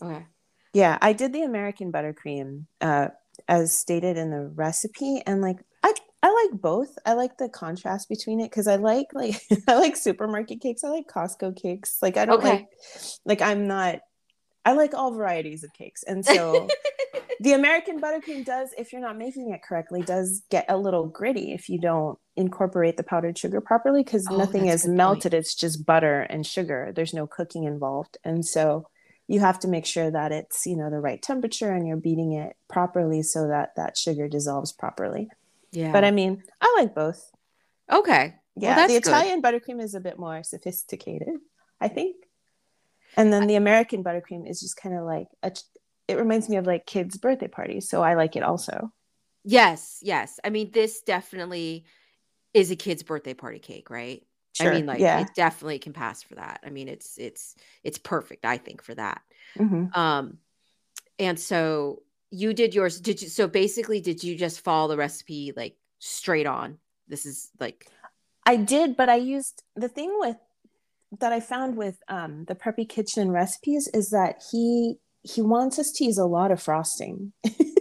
Okay. 0.00 0.14
Okay. 0.14 0.26
Yeah. 0.72 0.98
I 1.00 1.12
did 1.12 1.32
the 1.32 1.42
American 1.42 1.92
buttercream 1.92 2.66
uh 2.80 3.08
as 3.48 3.76
stated 3.76 4.16
in 4.16 4.30
the 4.30 4.46
recipe 4.54 5.22
and 5.26 5.40
like 5.40 5.58
I 5.82 5.92
I 6.22 6.48
like 6.50 6.60
both. 6.60 6.90
I 7.04 7.14
like 7.14 7.36
the 7.38 7.48
contrast 7.48 8.08
between 8.08 8.40
it 8.40 8.50
because 8.50 8.68
I 8.68 8.76
like 8.76 9.08
like 9.14 9.40
I 9.68 9.74
like 9.78 9.96
supermarket 9.96 10.60
cakes. 10.60 10.84
I 10.84 10.88
like 10.88 11.06
Costco 11.08 11.56
cakes. 11.60 11.98
Like 12.02 12.16
I 12.16 12.24
don't 12.24 12.42
Okay. 12.42 12.42
like 12.42 12.68
like 13.24 13.42
I'm 13.42 13.66
not 13.66 14.00
I 14.64 14.72
like 14.74 14.94
all 14.94 15.12
varieties 15.14 15.64
of 15.64 15.72
cakes. 15.74 16.02
And 16.04 16.24
so 16.26 16.74
the 17.40 17.52
American 17.54 18.00
buttercream 18.00 18.44
does, 18.44 18.70
if 18.78 18.92
you're 18.92 19.02
not 19.02 19.18
making 19.18 19.50
it 19.52 19.62
correctly, 19.62 20.02
does 20.02 20.42
get 20.50 20.66
a 20.68 20.76
little 20.78 21.06
gritty 21.08 21.52
if 21.52 21.68
you 21.68 21.80
don't 21.80 22.18
incorporate 22.36 22.96
the 22.96 23.02
powdered 23.02 23.38
sugar 23.38 23.60
properly 23.60 24.04
because 24.04 24.30
Oh, 24.30 24.36
nothing 24.36 24.66
is 24.68 24.86
melted. 24.86 25.34
It's 25.34 25.54
just 25.54 25.86
butter 25.86 26.22
and 26.22 26.46
sugar. 26.46 26.92
There's 26.94 27.14
no 27.14 27.26
cooking 27.26 27.64
involved. 27.64 28.18
And 28.24 28.44
so 28.46 28.86
you 29.32 29.40
have 29.40 29.58
to 29.60 29.68
make 29.68 29.86
sure 29.86 30.10
that 30.10 30.30
it's, 30.30 30.66
you 30.66 30.76
know, 30.76 30.90
the 30.90 31.00
right 31.00 31.22
temperature 31.22 31.72
and 31.72 31.86
you're 31.88 31.96
beating 31.96 32.32
it 32.34 32.54
properly 32.68 33.22
so 33.22 33.48
that 33.48 33.74
that 33.76 33.96
sugar 33.96 34.28
dissolves 34.28 34.72
properly. 34.72 35.30
Yeah. 35.72 35.90
But 35.92 36.04
I 36.04 36.10
mean, 36.10 36.42
I 36.60 36.68
like 36.78 36.94
both. 36.94 37.32
okay. 37.90 38.34
Well, 38.54 38.70
Yeah, 38.70 38.76
that's 38.76 38.92
the 38.92 39.00
good. 39.00 39.08
Italian 39.08 39.40
buttercream 39.40 39.80
is 39.82 39.94
a 39.94 40.00
bit 40.00 40.18
more 40.18 40.42
sophisticated, 40.42 41.34
I 41.80 41.88
think. 41.88 42.16
And 43.16 43.32
then 43.32 43.46
the 43.46 43.56
American 43.56 44.04
buttercream 44.04 44.48
is 44.48 44.60
just 44.60 44.76
kind 44.76 44.94
of 44.94 45.04
like 45.04 45.28
a, 45.42 45.52
it 46.08 46.18
reminds 46.18 46.48
me 46.50 46.56
of 46.56 46.66
like 46.66 46.84
kids' 46.84 47.16
birthday 47.16 47.48
parties, 47.48 47.88
so 47.88 48.02
I 48.02 48.14
like 48.14 48.36
it 48.36 48.42
also. 48.42 48.92
Yes. 49.44 49.98
Yes. 50.02 50.38
I 50.44 50.50
mean, 50.50 50.70
this 50.72 51.00
definitely 51.02 51.84
is 52.54 52.70
a 52.70 52.76
kid's 52.76 53.02
birthday 53.02 53.34
party 53.34 53.58
cake, 53.58 53.88
right? 53.90 54.22
I 54.60 54.70
mean, 54.70 54.86
like 54.86 55.00
yeah. 55.00 55.20
it 55.20 55.28
definitely 55.34 55.78
can 55.78 55.92
pass 55.92 56.22
for 56.22 56.34
that. 56.34 56.60
I 56.64 56.70
mean, 56.70 56.88
it's 56.88 57.16
it's 57.18 57.56
it's 57.82 57.98
perfect, 57.98 58.44
I 58.44 58.58
think, 58.58 58.82
for 58.82 58.94
that. 58.94 59.22
Mhm. 59.58 59.96
Um, 59.96 60.38
and 61.18 61.38
so 61.38 62.02
you 62.30 62.52
did 62.52 62.74
yours. 62.74 63.00
Did 63.00 63.22
you? 63.22 63.28
So 63.28 63.46
basically, 63.48 64.00
did 64.00 64.22
you 64.22 64.36
just 64.36 64.60
follow 64.60 64.88
the 64.88 64.96
recipe 64.96 65.52
like 65.56 65.76
straight 65.98 66.46
on? 66.46 66.78
This 67.08 67.26
is 67.26 67.50
like 67.60 67.86
I 68.44 68.56
did, 68.56 68.96
but 68.96 69.08
I 69.08 69.16
used 69.16 69.62
the 69.76 69.88
thing 69.88 70.14
with 70.18 70.36
that 71.20 71.32
I 71.32 71.40
found 71.40 71.76
with 71.76 72.02
um, 72.08 72.44
the 72.46 72.54
Preppy 72.54 72.88
Kitchen 72.88 73.30
recipes 73.30 73.88
is 73.92 74.10
that 74.10 74.42
he 74.50 74.96
he 75.22 75.40
wants 75.40 75.78
us 75.78 75.92
to 75.92 76.04
use 76.04 76.18
a 76.18 76.26
lot 76.26 76.50
of 76.50 76.62
frosting. 76.62 77.32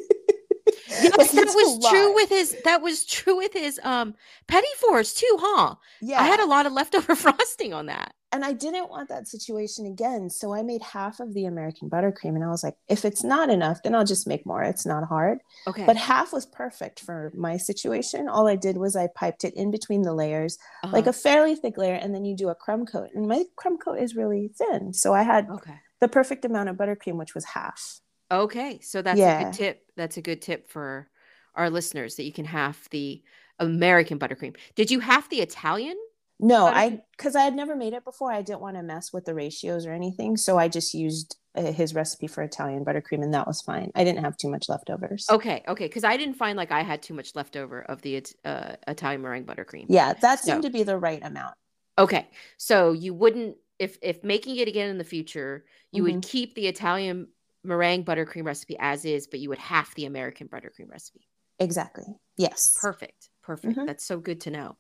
yes, 0.92 1.32
that 1.32 1.54
was 1.56 1.90
true 1.90 2.14
with 2.16 2.30
his. 2.30 2.56
That 2.66 2.82
was 2.82 3.06
true 3.06 3.38
with 3.38 3.54
his 3.54 3.80
um 3.84 4.14
petit 4.48 4.68
fours 4.80 5.14
too, 5.14 5.38
huh? 5.40 5.76
yeah. 6.02 6.20
I 6.22 6.26
had 6.26 6.40
a 6.40 6.46
lot 6.46 6.66
of 6.66 6.74
leftover 6.74 7.16
frosting 7.26 7.74
on 7.74 7.86
that. 7.88 8.14
and 8.34 8.46
I 8.46 8.54
didn't 8.54 8.90
want 8.90 9.10
that 9.10 9.28
situation 9.28 9.86
again. 9.86 10.30
So 10.30 10.54
I 10.54 10.64
made 10.64 10.82
half 10.82 11.20
of 11.20 11.34
the 11.34 11.46
American 11.46 11.90
buttercream 11.90 12.36
and 12.36 12.44
I 12.44 12.48
was 12.50 12.64
like, 12.64 12.76
if 12.88 13.04
it's 13.04 13.24
not 13.24 13.50
enough, 13.50 13.84
then 13.84 13.94
I'll 13.96 14.06
just 14.06 14.26
make 14.28 14.46
more. 14.46 14.64
It's 14.64 14.86
not 14.86 15.04
hard. 15.08 15.40
Okay, 15.68 15.86
But 15.86 15.98
half 15.98 16.32
was 16.32 16.46
perfect 16.46 17.02
for 17.02 17.32
my 17.36 17.58
situation. 17.58 18.30
All 18.30 18.48
I 18.48 18.56
did 18.56 18.78
was 18.78 18.96
I 18.96 19.08
piped 19.16 19.44
it 19.44 19.54
in 19.56 19.70
between 19.72 20.02
the 20.04 20.14
layers, 20.14 20.58
Uh-huh. 20.84 20.94
like 20.96 21.08
a 21.08 21.14
fairly 21.14 21.56
thick 21.56 21.78
layer, 21.78 21.96
and 21.96 22.14
then 22.16 22.24
you 22.26 22.36
do 22.36 22.50
a 22.50 22.56
crumb 22.56 22.86
coat. 22.86 23.10
And 23.14 23.28
my 23.28 23.44
crumb 23.58 23.78
coat 23.78 24.00
is 24.00 24.16
really 24.16 24.50
thin. 24.58 24.94
So 24.94 25.14
I 25.14 25.24
had 25.24 25.50
okay. 25.50 25.76
the 26.00 26.08
perfect 26.08 26.46
amount 26.46 26.70
of 26.70 26.78
buttercream, 26.78 27.18
which 27.18 27.36
was 27.36 27.46
half. 27.46 28.00
Okay, 28.32 28.80
so 28.82 29.02
that's 29.02 29.20
a 29.20 29.44
good 29.44 29.54
tip. 29.54 29.84
That's 29.98 30.18
a 30.18 30.22
good 30.22 30.42
tip 30.42 30.70
for 30.70 31.10
our 31.56 31.70
listeners 31.70 32.16
that 32.16 32.24
you 32.24 32.32
can 32.32 32.46
half 32.46 32.90
the 32.90 33.22
American 33.60 34.18
buttercream. 34.18 34.56
Did 34.76 34.90
you 34.90 35.00
half 35.02 35.30
the 35.30 35.42
Italian? 35.42 35.98
No, 36.40 36.66
Buttercream? 36.66 36.74
I 36.74 37.02
because 37.18 37.36
I 37.36 37.42
had 37.44 37.54
never 37.56 37.76
made 37.76 37.94
it 37.94 38.04
before. 38.06 38.32
I 38.32 38.42
didn't 38.42 38.62
want 38.62 38.78
to 38.78 38.84
mess 38.84 39.12
with 39.14 39.26
the 39.26 39.36
ratios 39.36 39.86
or 39.86 39.92
anything. 39.94 40.38
So 40.38 40.58
I 40.58 40.70
just 40.70 40.94
used 40.96 41.38
uh, 41.56 41.72
his 41.72 41.94
recipe 41.94 42.26
for 42.28 42.42
Italian 42.42 42.84
buttercream, 42.86 43.22
and 43.22 43.34
that 43.36 43.46
was 43.46 43.62
fine. 43.62 43.92
I 43.94 44.04
didn't 44.04 44.24
have 44.24 44.38
too 44.38 44.50
much 44.50 44.68
leftovers. 44.70 45.28
Okay, 45.30 45.62
okay, 45.68 45.86
because 45.86 46.04
I 46.04 46.18
didn't 46.18 46.36
find 46.36 46.58
like 46.58 46.72
I 46.72 46.82
had 46.82 47.04
too 47.04 47.14
much 47.14 47.36
leftover 47.36 47.82
of 47.84 48.02
the 48.02 48.26
uh, 48.46 48.76
Italian 48.88 49.22
meringue 49.22 49.46
buttercream. 49.46 49.86
Yeah, 49.90 50.14
that 50.14 50.40
seemed 50.40 50.64
So- 50.64 50.70
to 50.70 50.74
be 50.74 50.84
the 50.84 50.98
right 50.98 51.24
amount. 51.24 51.54
Okay, 52.00 52.28
so 52.58 52.94
you 52.94 53.14
wouldn't 53.14 53.58
if 53.78 53.98
if 54.02 54.24
making 54.24 54.56
it 54.56 54.68
again 54.68 54.90
in 54.90 54.98
the 54.98 55.04
future, 55.04 55.66
you 55.92 56.04
Mm-hmm. 56.04 56.14
would 56.16 56.24
keep 56.26 56.56
the 56.56 56.68
Italian 56.68 57.28
meringue 57.64 58.06
buttercream 58.06 58.46
recipe 58.46 58.76
as 58.80 59.06
is, 59.06 59.28
but 59.28 59.40
you 59.40 59.50
would 59.50 59.60
half 59.60 59.94
the 59.96 60.06
American 60.06 60.48
buttercream 60.50 60.90
recipe. 60.90 61.28
Exactly. 61.60 62.20
Yes. 62.36 62.74
Perfect. 62.76 63.30
Perfect. 63.44 63.82
Mhm. 63.82 63.86
That's 63.86 64.06
so 64.06 64.20
good 64.20 64.42
to 64.42 64.52
know. 64.52 64.78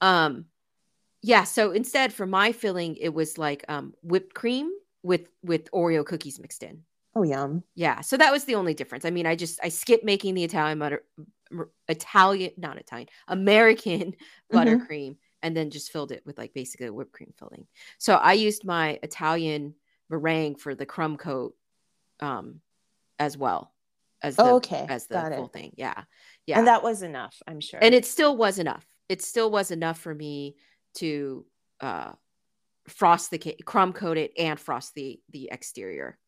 Um 0.00 0.46
yeah, 1.22 1.44
so 1.44 1.72
instead 1.72 2.12
for 2.12 2.26
my 2.26 2.52
filling 2.52 2.96
it 2.96 3.10
was 3.14 3.38
like 3.38 3.64
um 3.68 3.94
whipped 4.02 4.34
cream 4.34 4.72
with 5.02 5.28
with 5.42 5.70
Oreo 5.72 6.06
cookies 6.06 6.40
mixed 6.40 6.62
in. 6.64 6.84
Oh, 7.14 7.22
yum. 7.22 7.64
Yeah, 7.76 8.00
so 8.02 8.16
that 8.18 8.32
was 8.32 8.44
the 8.46 8.56
only 8.56 8.74
difference. 8.74 9.04
I 9.04 9.10
mean, 9.10 9.26
I 9.26 9.36
just 9.36 9.60
I 9.62 9.68
skipped 9.70 10.04
making 10.04 10.34
the 10.34 10.44
Italian 10.44 10.78
butter 10.80 11.04
Italian 11.88 12.52
not 12.58 12.78
Italian, 12.78 13.08
American 13.28 14.14
Mhm. 14.52 14.90
buttercream 14.90 15.16
and 15.42 15.56
then 15.56 15.70
just 15.70 15.92
filled 15.92 16.12
it 16.12 16.24
with 16.26 16.38
like 16.38 16.54
basically 16.54 16.86
a 16.88 16.92
whipped 16.92 17.12
cream 17.12 17.32
filling. 17.38 17.66
So 17.98 18.14
I 18.16 18.34
used 18.34 18.64
my 18.64 18.98
Italian 19.02 19.74
meringue 20.10 20.56
for 20.56 20.74
the 20.74 20.86
crumb 20.86 21.16
coat 21.16 21.54
um 22.22 22.60
as 23.18 23.36
well 23.36 23.72
as 24.22 24.36
the 24.36 24.42
Oh, 24.44 24.56
okay. 24.56 24.86
as 24.88 25.06
the 25.06 25.14
Got 25.14 25.34
full 25.34 25.46
it. 25.46 25.52
thing. 25.52 25.72
Yeah. 25.76 26.04
Yeah 26.46 26.58
And 26.58 26.66
that 26.66 26.82
was 26.82 27.02
enough, 27.02 27.36
I'm 27.46 27.60
sure. 27.60 27.80
and 27.82 27.94
it 27.94 28.04
still 28.06 28.36
was 28.36 28.58
enough 28.58 28.86
it 29.08 29.22
still 29.22 29.50
was 29.50 29.70
enough 29.70 29.98
for 29.98 30.14
me 30.14 30.56
to 30.94 31.44
uh 31.80 32.12
frost 32.88 33.30
the 33.30 33.38
cake 33.38 33.62
crumb 33.64 33.92
coat 33.92 34.16
it 34.18 34.32
and 34.38 34.58
frost 34.58 34.94
the 34.94 35.20
the 35.30 35.48
exterior 35.52 36.18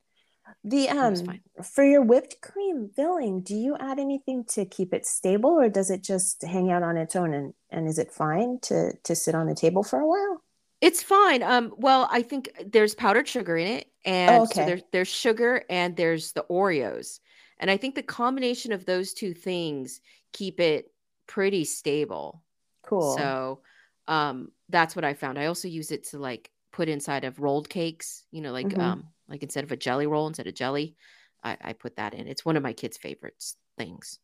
the 0.64 0.88
um 0.88 1.14
for 1.62 1.84
your 1.84 2.02
whipped 2.02 2.40
cream 2.40 2.90
filling, 2.96 3.42
do 3.42 3.54
you 3.54 3.76
add 3.78 4.00
anything 4.00 4.44
to 4.48 4.64
keep 4.64 4.92
it 4.92 5.06
stable, 5.06 5.50
or 5.50 5.68
does 5.68 5.88
it 5.88 6.02
just 6.02 6.42
hang 6.42 6.68
out 6.72 6.82
on 6.82 6.96
its 6.96 7.14
own? 7.14 7.32
And 7.32 7.54
and 7.70 7.86
is 7.86 7.96
it 7.98 8.10
fine 8.12 8.58
to 8.62 8.92
to 9.04 9.14
sit 9.14 9.36
on 9.36 9.46
the 9.46 9.54
table 9.54 9.84
for 9.84 10.00
a 10.00 10.06
while? 10.06 10.42
it's 10.80 11.00
fine 11.00 11.44
um 11.44 11.72
well 11.76 12.08
i 12.10 12.22
think 12.22 12.50
there's 12.66 12.92
powdered 12.96 13.28
sugar 13.28 13.56
in 13.56 13.68
it 13.68 13.86
and 14.04 14.46
so 14.48 14.62
okay. 14.62 14.64
there's 14.64 14.82
there's 14.92 15.08
sugar 15.08 15.64
and 15.70 15.96
there's 15.96 16.32
the 16.32 16.44
oreos 16.50 17.20
and 17.58 17.70
i 17.70 17.76
think 17.76 17.94
the 17.94 18.02
combination 18.02 18.72
of 18.72 18.84
those 18.84 19.12
two 19.14 19.34
things 19.34 20.00
keep 20.32 20.60
it 20.60 20.92
pretty 21.26 21.64
stable 21.64 22.44
Cool. 22.82 23.38
So 23.38 23.62
um 24.08 24.52
that's 24.68 24.96
what 24.96 25.04
I 25.04 25.14
found. 25.14 25.38
I 25.38 25.46
also 25.46 25.68
use 25.68 25.92
it 25.92 26.04
to 26.10 26.18
like 26.18 26.50
put 26.72 26.88
inside 26.88 27.24
of 27.24 27.40
rolled 27.40 27.68
cakes, 27.68 28.24
you 28.32 28.40
know, 28.42 28.52
like 28.52 28.74
Mhm. 28.74 28.80
um 28.80 29.08
like 29.28 29.42
instead 29.42 29.64
of 29.64 29.72
a 29.72 29.76
jelly 29.76 30.06
roll, 30.06 30.26
instead 30.28 30.46
of 30.46 30.54
jelly, 30.54 30.96
I, 31.44 31.56
I 31.60 31.72
put 31.74 31.96
that 31.96 32.14
in. 32.14 32.28
It's 32.28 32.44
one 32.44 32.56
of 32.56 32.62
my 32.62 32.72
kids' 32.72 32.98
favorites 32.98 33.56
things. 33.78 34.18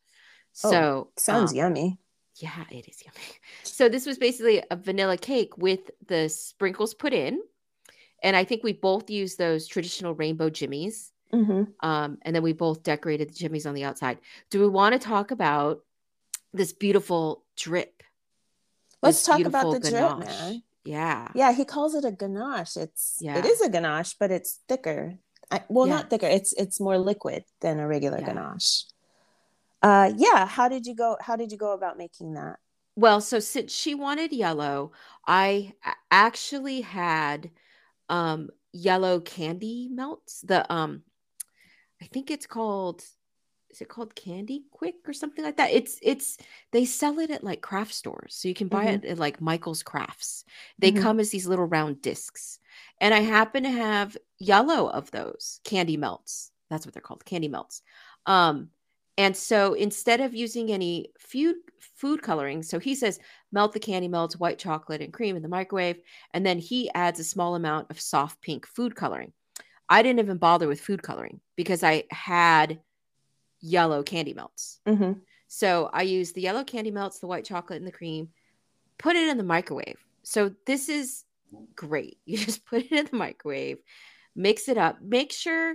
Oh, 0.63 0.93
So 0.93 1.13
Sounds 1.17 1.53
um, 1.53 1.53
yummy. 1.53 1.99
yeah, 2.37 2.65
it 2.71 2.89
is 2.89 3.03
yummy. 3.05 3.19
So 3.65 3.89
this 3.89 4.07
was 4.07 4.19
basically 4.19 4.63
a 4.71 4.77
vanilla 4.77 5.17
cake 5.19 5.57
with 5.59 5.91
the 6.07 6.29
sprinkles 6.29 6.95
put 6.95 7.13
in. 7.13 7.41
And 8.23 8.37
I 8.37 8.45
think 8.45 8.63
we 8.65 8.73
both 8.73 9.11
used 9.11 9.39
those 9.39 9.67
traditional 9.67 10.15
rainbow 10.15 10.51
jimmies. 10.51 11.13
hmm 11.33 11.65
Um, 11.81 12.19
and 12.23 12.35
then 12.35 12.43
we 12.43 12.53
both 12.53 12.83
decorated 12.83 13.29
the 13.29 13.35
jimmies 13.35 13.67
on 13.67 13.75
the 13.75 13.85
outside. 13.85 14.19
Do 14.51 14.61
we 14.61 14.69
want 14.69 14.95
to 14.95 14.99
talk 14.99 15.31
about 15.31 15.85
this 16.53 16.73
beautiful 16.73 17.45
drip? 17.57 18.03
Let's 19.03 19.23
talk 19.23 19.41
about 19.41 19.71
the 19.73 19.81
beautiful 19.81 20.19
drip, 20.19 20.27
ganache. 20.29 20.41
man. 20.41 20.63
Yeah. 20.85 21.29
Yeah, 21.35 21.53
he 21.53 21.65
calls 21.65 21.95
it 21.95 22.05
a 22.05 22.11
ganache. 22.11 22.77
It's 22.77 23.19
Yeah. 23.21 23.39
it 23.39 23.45
is 23.45 23.61
a 23.61 23.69
ganache, 23.69 24.15
but 24.19 24.31
it's 24.31 24.61
thicker. 24.69 25.19
I, 25.51 25.63
well, 25.69 25.87
Yeah. 25.87 25.97
not 25.97 26.11
thicker. 26.11 26.27
It's 26.27 26.53
it's 26.55 26.81
more 26.81 26.99
liquid 26.99 27.45
than 27.61 27.79
a 27.79 27.87
regular 27.87 28.19
Yeah. 28.19 28.27
ganache. 28.27 28.85
Uh, 29.83 30.11
yeah. 30.17 30.47
How 30.47 30.69
did 30.69 30.87
you 30.87 30.95
go? 30.95 31.17
How 31.21 31.37
did 31.37 31.53
you 31.53 31.59
go 31.59 31.73
about 31.73 31.97
making 31.99 32.35
that? 32.35 32.59
Well, 32.97 33.21
so 33.21 33.39
since 33.39 33.73
she 33.73 33.95
wanted 33.95 34.33
yellow, 34.33 34.91
I 35.27 35.75
actually 36.11 36.81
had 36.81 37.51
um 38.09 38.51
yellow 38.73 39.21
candy 39.21 39.89
melts. 39.91 40.41
The 40.43 40.71
um 40.73 41.03
I 42.03 42.07
think 42.07 42.31
it's 42.31 42.47
called 42.47 43.03
is 43.71 43.83
it 43.83 43.89
called 43.89 44.15
Candy 44.15 44.65
Quick 44.71 44.95
or 45.07 45.13
something 45.13 45.45
like 45.45 45.59
that? 45.59 45.71
It's 45.73 45.99
it's 46.03 46.39
they 46.73 46.85
sell 46.87 47.19
it 47.19 47.31
at 47.31 47.45
like 47.45 47.61
craft 47.61 47.93
stores. 47.95 48.35
So 48.35 48.49
you 48.49 48.55
can 48.55 48.69
buy 48.69 48.87
Mhm. 48.87 48.95
it 48.95 49.05
at 49.05 49.19
like 49.19 49.41
Michael's 49.41 49.83
Crafts. 49.83 50.45
They 50.79 50.93
Mhm. 50.93 51.03
come 51.03 51.21
as 51.21 51.31
these 51.31 51.47
little 51.47 51.67
round 51.67 52.01
discs. 52.01 52.61
And 53.01 53.13
I 53.13 53.21
happen 53.21 53.65
to 53.65 53.71
have 53.71 54.17
yellow 54.39 54.89
of 54.89 55.11
those 55.11 55.61
candy 55.65 55.97
melts. 55.99 56.51
That's 56.71 56.87
what 56.87 56.95
they're 56.95 57.03
called, 57.03 57.25
candy 57.27 57.49
melts. 57.49 57.83
Um 58.27 58.71
And 59.19 59.37
so 59.37 59.75
instead 59.75 60.21
of 60.21 60.35
using 60.35 60.71
any 60.71 61.11
food 61.19 61.57
food 61.97 62.23
coloring, 62.23 62.63
so 62.63 62.79
he 62.79 62.95
says 62.95 63.19
melt 63.51 63.73
the 63.73 63.81
candy 63.81 64.07
melts, 64.07 64.39
white 64.39 64.59
chocolate 64.59 65.03
and 65.03 65.13
cream 65.13 65.35
in 65.35 65.43
the 65.43 65.49
microwave, 65.49 65.99
and 66.33 66.47
then 66.47 66.59
he 66.59 66.89
adds 66.95 67.19
a 67.19 67.25
small 67.25 67.57
amount 67.57 67.91
of 67.91 68.01
soft 68.01 68.41
pink 68.41 68.65
food 68.67 68.95
coloring. 68.95 69.33
I 69.89 70.03
didn't 70.03 70.21
even 70.21 70.39
bother 70.39 70.69
with 70.69 70.81
food 70.81 71.03
coloring 71.03 71.41
because 71.57 71.83
I 71.83 72.05
had 72.11 72.81
yellow 73.61 74.05
candy 74.05 74.35
melts. 74.35 74.81
hmm 74.87 75.13
So 75.49 75.91
I 75.93 76.03
used 76.03 76.37
the 76.37 76.43
yellow 76.43 76.63
candy 76.63 76.93
melts, 76.93 77.19
the 77.19 77.27
white 77.27 77.45
chocolate, 77.45 77.79
and 77.79 77.87
the 77.87 77.93
cream, 77.93 78.29
put 78.99 79.17
it 79.17 79.29
in 79.29 79.37
the 79.37 79.43
microwave. 79.43 79.99
So 80.23 80.53
this 80.65 80.89
is 80.89 81.25
great. 81.75 82.19
You 82.27 82.39
just 82.39 82.65
put 82.65 82.85
it 82.85 82.93
in 82.93 83.09
the 83.11 83.17
microwave, 83.17 83.79
mix 84.37 84.69
it 84.69 84.79
up. 84.79 85.03
Make 85.03 85.33
sure, 85.33 85.75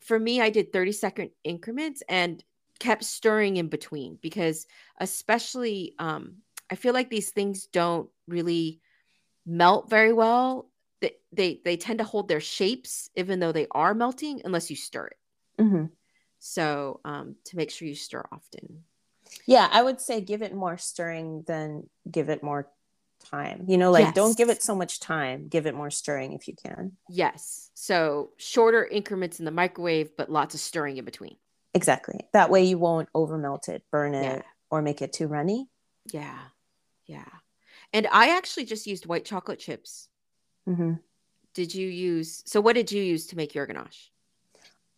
for 0.00 0.18
me, 0.18 0.40
I 0.40 0.50
did 0.50 0.72
30 0.72 0.92
second 0.92 1.30
increments 1.42 2.04
and 2.08 2.44
kept 2.82 3.04
stirring 3.04 3.58
in 3.58 3.68
between 3.68 4.18
because, 4.20 4.66
especially, 4.98 5.94
um, 6.00 6.38
I 6.68 6.74
feel 6.74 6.92
like 6.92 7.10
these 7.10 7.30
things 7.30 7.66
don't 7.66 8.10
really 8.26 8.80
melt 9.46 9.88
very 9.88 10.12
well. 10.12 10.68
They, 11.00 11.12
they 11.32 11.60
they 11.64 11.76
tend 11.76 12.00
to 12.00 12.04
hold 12.04 12.26
their 12.26 12.40
shapes 12.40 13.08
even 13.14 13.38
though 13.38 13.52
they 13.52 13.68
are 13.70 13.94
melting 13.94 14.42
unless 14.44 14.68
you 14.68 14.74
stir 14.76 15.06
it. 15.06 15.62
hmm 15.62 15.84
So 16.40 17.00
um, 17.04 17.36
to 17.44 17.56
make 17.56 17.70
sure 17.70 17.86
you 17.86 17.94
stir 17.94 18.24
often. 18.32 18.82
Yeah, 19.46 19.68
I 19.70 19.80
would 19.80 20.00
say 20.00 20.20
give 20.20 20.42
it 20.42 20.52
more 20.52 20.76
stirring 20.76 21.44
than 21.46 21.88
give 22.10 22.30
it 22.30 22.42
more 22.42 22.68
time. 23.30 23.66
You 23.68 23.78
know, 23.78 23.92
like 23.92 24.12
don't 24.12 24.36
give 24.36 24.50
it 24.50 24.60
so 24.60 24.74
much 24.74 24.98
time. 24.98 25.46
Give 25.46 25.66
it 25.66 25.74
more 25.74 25.90
stirring 25.90 26.32
if 26.32 26.48
you 26.48 26.54
can. 26.56 26.96
Yes. 27.08 27.70
So 27.74 28.30
shorter 28.38 28.84
increments 28.84 29.38
in 29.38 29.44
the 29.44 29.50
microwave, 29.52 30.16
but 30.16 30.30
lots 30.30 30.54
of 30.54 30.60
stirring 30.60 30.96
in 30.96 31.04
between. 31.04 31.36
Exactly. 31.74 32.20
That 32.32 32.50
way 32.50 32.64
you 32.64 32.78
won't 32.78 33.08
over 33.14 33.38
melt 33.38 33.68
it, 33.68 33.82
burn 33.90 34.14
it, 34.14 34.22
Yeah. 34.24 34.42
or 34.70 34.82
make 34.82 35.00
it 35.02 35.12
too 35.12 35.26
runny. 35.26 35.68
Yeah. 36.12 36.38
Yeah. 37.06 37.24
And 37.92 38.06
I 38.12 38.36
actually 38.36 38.64
just 38.66 38.86
used 38.86 39.06
white 39.06 39.24
chocolate 39.24 39.58
chips. 39.58 40.08
hmm 40.66 40.94
Did 41.54 41.74
you 41.74 41.88
use 41.88 42.42
so 42.46 42.60
what 42.60 42.74
did 42.74 42.92
you 42.92 43.02
use 43.02 43.26
to 43.28 43.36
make 43.36 43.54
your 43.54 43.66
ganache? 43.66 44.10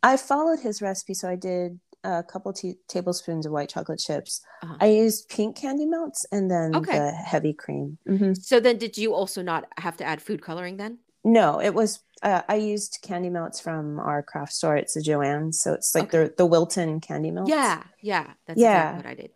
I 0.03 0.17
followed 0.17 0.61
his 0.61 0.83
recipe, 0.83 1.15
so 1.15 1.29
I 1.29 1.37
did 1.37 1.81
a 2.05 2.23
couple 2.23 2.53
t- 2.53 2.77
tablespoons 2.89 3.47
of 3.47 3.53
white 3.53 3.71
chocolate 3.71 3.99
chips. 3.99 4.43
Uh-huh. 4.63 4.77
I 4.81 4.87
used 4.89 5.29
pink 5.31 5.57
candy 5.57 5.87
melts 5.87 6.27
and 6.31 6.51
then 6.51 6.75
Okay. 6.75 6.99
the 6.99 7.11
heavy 7.13 7.55
cream. 7.55 7.99
hmm 8.07 8.35
So 8.35 8.61
then 8.61 8.77
did 8.79 8.99
you 8.99 9.15
also 9.15 9.41
not 9.43 9.65
have 9.79 9.97
to 9.99 10.05
add 10.05 10.21
food 10.21 10.43
coloring 10.43 10.77
then? 10.77 10.99
No, 11.25 11.59
it 11.61 11.73
was. 11.75 12.01
Uh, 12.25 12.43
I 12.49 12.55
used 12.57 12.99
candy 13.03 13.29
melts 13.29 13.61
from 13.61 14.01
our 14.01 14.23
craft 14.23 14.55
store. 14.55 14.77
It's 14.77 14.97
a 14.97 15.01
Joann's, 15.01 15.61
so 15.61 15.75
it's 15.75 15.95
like 15.95 16.05
Okay. 16.13 16.25
the 16.29 16.35
the 16.39 16.47
Wilton 16.47 17.01
candy 17.01 17.31
melts. 17.31 17.51
Yeah. 17.51 17.83
Yeah. 18.01 18.33
That's 18.47 18.59
Yeah. 18.59 18.89
exactly 18.89 18.97
what 18.97 19.07
I 19.11 19.15
did. 19.15 19.31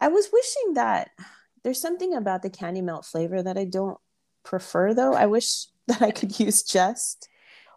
I 0.00 0.08
was 0.08 0.28
wishing 0.32 0.74
that 0.74 1.10
there's 1.64 1.80
something 1.80 2.14
about 2.14 2.42
the 2.42 2.50
candy 2.50 2.80
melt 2.80 3.04
flavor 3.04 3.42
that 3.42 3.58
I 3.58 3.64
don't 3.64 3.98
prefer 4.44 4.94
though. 4.94 5.12
I 5.14 5.26
wish 5.26 5.66
that 5.88 6.00
I 6.00 6.12
could 6.12 6.38
use 6.38 6.62
just 6.62 7.28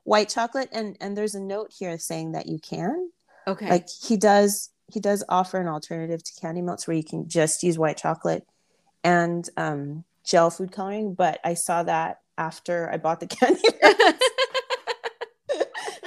white 0.03 0.29
chocolate 0.29 0.69
and 0.71 0.95
and 1.01 1.17
there's 1.17 1.35
a 1.35 1.41
note 1.41 1.71
here 1.77 1.97
saying 1.97 2.33
that 2.33 2.45
you 2.45 2.59
can. 2.59 3.09
Okay. 3.47 3.67
Like 3.69 3.87
he 3.89 4.15
does 4.15 4.69
he 4.87 4.99
does 4.99 5.23
offer 5.27 5.57
an 5.59 5.67
alternative 5.67 6.21
to 6.23 6.33
candy 6.39 6.61
melts 6.61 6.87
where 6.87 6.97
you 6.97 7.03
can 7.03 7.27
just 7.27 7.63
use 7.63 7.79
white 7.79 7.97
chocolate 7.97 8.45
and 9.03 9.49
um 9.57 10.03
gel 10.23 10.51
food 10.51 10.71
coloring, 10.71 11.15
but 11.15 11.39
I 11.43 11.55
saw 11.55 11.81
that 11.81 12.19
after 12.37 12.91
I 12.91 12.97
bought 12.97 13.19
the 13.19 13.27
candy 13.39 13.61
melts. 13.81 14.25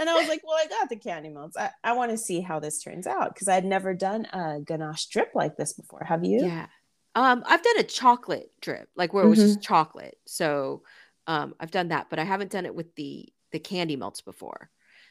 and 0.06 0.10
I 0.10 0.18
was 0.20 0.28
like, 0.28 0.42
well, 0.44 0.56
I 0.58 0.66
got 0.66 0.88
the 0.88 0.96
candy 0.96 1.30
melts. 1.30 1.56
I, 1.56 1.70
I 1.82 1.92
want 1.94 2.10
to 2.10 2.18
see 2.18 2.40
how 2.40 2.60
this 2.60 2.82
turns 2.82 3.06
out 3.06 3.34
because 3.34 3.48
I'd 3.48 3.64
never 3.64 3.94
done 3.94 4.26
a 4.26 4.60
ganache 4.60 5.06
drip 5.06 5.30
like 5.34 5.56
this 5.56 5.72
before. 5.72 6.04
Have 6.04 6.24
you? 6.24 6.40
Yeah. 6.44 6.66
Um, 7.14 7.44
I've 7.46 7.62
done 7.62 7.78
a 7.78 7.84
chocolate 7.84 8.50
drip, 8.60 8.88
like 8.96 9.12
where 9.12 9.24
it 9.24 9.28
was 9.28 9.38
just 9.38 9.62
chocolate. 9.62 10.16
So 10.26 10.82
um, 11.26 11.54
I've 11.60 11.70
done 11.70 11.88
that, 11.88 12.08
but 12.10 12.18
I 12.18 12.24
haven't 12.24 12.50
done 12.50 12.66
it 12.66 12.74
with 12.74 12.94
the 12.96 13.32
the 13.52 13.58
candy 13.60 13.96
melts 13.96 14.20
before. 14.20 14.68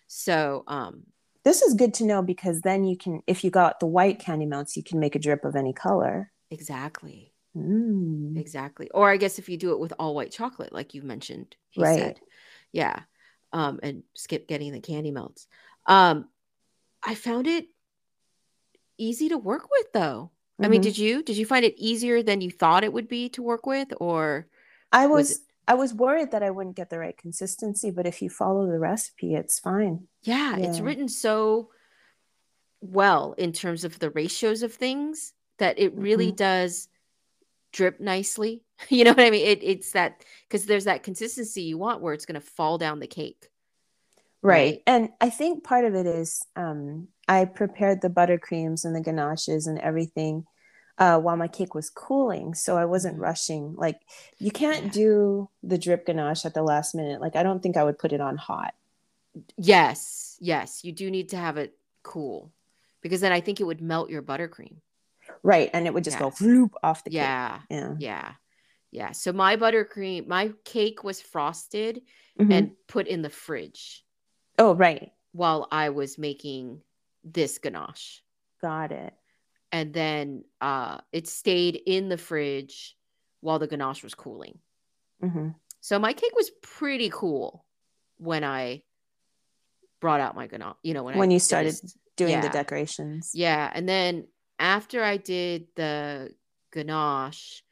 So 0.08 0.64
um, 0.68 1.04
This 1.44 1.62
is 1.62 1.74
good 1.76 1.94
to 1.96 2.06
know 2.06 2.22
because 2.22 2.62
then 2.62 2.84
you 2.84 2.98
can, 2.98 3.22
if 3.26 3.44
you 3.44 3.50
got 3.50 3.80
the 3.80 3.88
white 3.88 4.20
candy 4.20 4.46
melts, 4.46 4.76
you 4.78 4.84
can 4.84 5.00
make 5.00 5.16
a 5.16 5.20
drip 5.20 5.46
of 5.46 5.56
any 5.56 5.74
color. 5.74 6.32
exactly, 6.52 7.34
Mm. 7.56 8.38
exactly. 8.38 8.90
Or 8.94 9.10
I 9.10 9.18
guess 9.18 9.40
if 9.40 9.48
you 9.48 9.58
do 9.58 9.72
it 9.72 9.80
with 9.80 9.94
all 9.98 10.14
white 10.16 10.32
chocolate, 10.32 10.74
like 10.74 10.94
you 10.94 11.02
mentioned, 11.04 11.56
he 11.70 11.82
Right. 11.82 11.98
said, 11.98 12.20
yeah, 12.72 13.04
um, 13.54 13.80
and 13.84 14.04
skip 14.16 14.48
getting 14.48 14.72
the 14.74 14.80
candy 14.82 15.12
melts. 15.12 15.48
Um, 15.86 16.28
I 17.04 17.16
found 17.16 17.48
it 17.48 17.68
easy 18.98 19.30
to 19.30 19.38
work 19.38 19.70
with, 19.72 19.94
though. 19.94 20.32
I 20.60 20.68
mean, 20.68 20.82
Mhm. 20.82 20.84
did 20.84 20.98
you 20.98 21.24
did 21.24 21.38
you 21.38 21.46
find 21.46 21.66
it 21.66 21.76
easier 21.78 22.22
than 22.24 22.42
you 22.42 22.52
thought 22.52 22.84
it 22.84 22.94
would 22.94 23.08
be 23.08 23.30
to 23.30 23.42
work 23.42 23.66
with, 23.66 23.94
or 24.00 24.48
I 24.92 25.08
was 25.08 25.30
was, 25.30 25.42
I 25.68 25.74
was 25.76 25.94
worried 25.94 26.32
that 26.32 26.44
I 26.44 26.52
wouldn't 26.52 26.76
get 26.76 26.90
the 26.90 27.00
right 27.00 27.18
consistency, 27.18 27.92
but 27.92 28.06
if 28.06 28.22
you 28.22 28.30
follow 28.30 28.68
the 28.68 28.80
recipe, 28.80 29.36
it's 29.36 29.60
fine. 29.60 30.08
Yeah, 30.24 30.58
it's 30.58 30.80
written 30.80 31.08
so 31.10 31.72
well 32.82 33.34
in 33.34 33.52
terms 33.52 33.84
of 33.84 34.00
the 34.00 34.10
ratios 34.12 34.62
of 34.64 34.74
things 34.74 35.34
that 35.58 35.80
it 35.80 35.94
really 35.96 36.32
Mhm. 36.32 36.38
does 36.38 36.88
drip 37.74 38.00
nicely. 38.00 38.62
You 38.90 39.04
know 39.06 39.12
what 39.12 39.22
I 39.26 39.30
mean? 39.30 39.46
It, 39.46 39.64
it's 39.64 39.92
that 39.92 40.26
because 40.48 40.66
there's 40.66 40.86
that 40.86 41.04
consistency 41.04 41.62
you 41.62 41.78
want 41.78 42.02
where 42.02 42.14
it's 42.14 42.26
going 42.26 42.40
to 42.40 42.46
fall 42.46 42.78
down 42.78 43.00
the 43.00 43.08
cake. 43.08 43.50
Right. 44.42 44.58
Right. 44.58 44.84
And 44.88 45.10
I 45.22 45.30
think 45.30 45.64
part 45.64 45.86
of 45.86 45.96
it 45.96 46.06
is 46.06 46.46
um, 46.58 47.08
I 47.30 47.46
prepared 47.46 48.02
the 48.02 48.10
buttercreams 48.10 48.84
and 48.84 48.94
the 48.94 49.00
ganaches 49.02 49.68
and 49.68 49.80
everything 49.80 50.46
uh, 50.98 51.18
while 51.18 51.38
my 51.38 51.48
cake 51.48 51.74
was 51.74 51.90
cooling. 51.90 52.54
So 52.56 52.78
I 52.78 52.86
wasn't 52.86 53.18
Mhm. 53.18 53.22
rushing. 53.22 53.76
Like, 53.76 54.02
you 54.38 54.52
can't 54.52 54.86
Yeah. 54.86 54.92
do 54.92 55.50
the 55.64 55.78
drip 55.78 56.06
ganache 56.06 56.46
at 56.46 56.54
the 56.54 56.62
last 56.64 56.94
minute. 56.94 57.22
Like, 57.22 57.36
I 57.38 57.44
don't 57.44 57.64
think 57.64 57.78
I 57.78 57.84
would 57.86 57.98
put 57.98 58.12
it 58.12 58.20
on 58.22 58.36
hot. 58.38 58.74
Yes, 59.58 60.38
yes, 60.42 60.84
you 60.84 60.92
do 60.92 61.10
need 61.10 61.30
to 61.30 61.38
have 61.38 61.58
it 61.58 61.78
cool 62.04 62.52
because 63.02 63.22
then 63.22 63.32
I 63.32 63.40
think 63.42 63.60
it 63.60 63.64
would 63.64 63.82
melt 63.82 64.10
your 64.10 64.22
buttercream. 64.22 64.82
Right. 65.44 65.70
And 65.74 65.86
it 65.86 65.94
would 65.94 66.04
just 66.06 66.16
Yeah. 66.16 66.22
go 66.22 66.32
floop 66.32 66.72
off 66.82 67.04
the 67.04 67.10
cake. 67.10 67.18
Yeah, 67.18 67.62
Yeah. 67.70 67.96
yeah, 68.00 68.34
yeah. 68.92 69.12
So 69.12 69.34
my 69.34 69.58
buttercream, 69.58 70.26
my 70.28 70.54
cake 70.64 71.04
was 71.04 71.22
frosted 71.22 72.02
Mhm. 72.40 72.52
and 72.54 72.88
put 72.88 73.08
in 73.08 73.22
the 73.22 73.30
fridge 73.30 74.06
oh, 74.58 74.74
right. 74.74 75.12
while 75.34 75.68
I 75.72 75.90
was 75.90 76.18
making 76.18 76.82
this 77.24 77.58
ganache. 77.60 78.24
Got 78.62 78.92
it. 78.92 79.14
and 79.74 79.92
then 79.92 80.46
uh, 80.62 81.02
it 81.12 81.28
stayed 81.28 81.76
in 81.88 82.08
the 82.08 82.18
fridge 82.18 82.96
while 83.42 83.58
the 83.58 83.66
ganache 83.68 84.04
was 84.04 84.14
cooling. 84.14 84.60
hmm 85.20 85.50
So 85.82 85.98
my 85.98 86.14
cake 86.14 86.36
was 86.36 86.52
pretty 86.62 87.10
cool 87.10 87.66
when 88.18 88.44
I 88.44 88.84
brought 90.00 90.22
out 90.22 90.36
my 90.36 90.46
ganache. 90.48 90.78
You 90.84 90.94
know 90.94 91.04
when, 91.04 91.18
When 91.18 91.32
I 91.32 91.34
you 91.34 91.40
started 91.40 91.76
Doing 92.16 92.40
the 92.42 92.50
decorations. 92.50 93.32
Yeah, 93.34 93.72
and 93.74 93.90
then 93.90 94.28
after 94.60 95.04
I 95.04 95.18
did 95.18 95.68
the 95.76 96.36
ganache, 96.72 97.64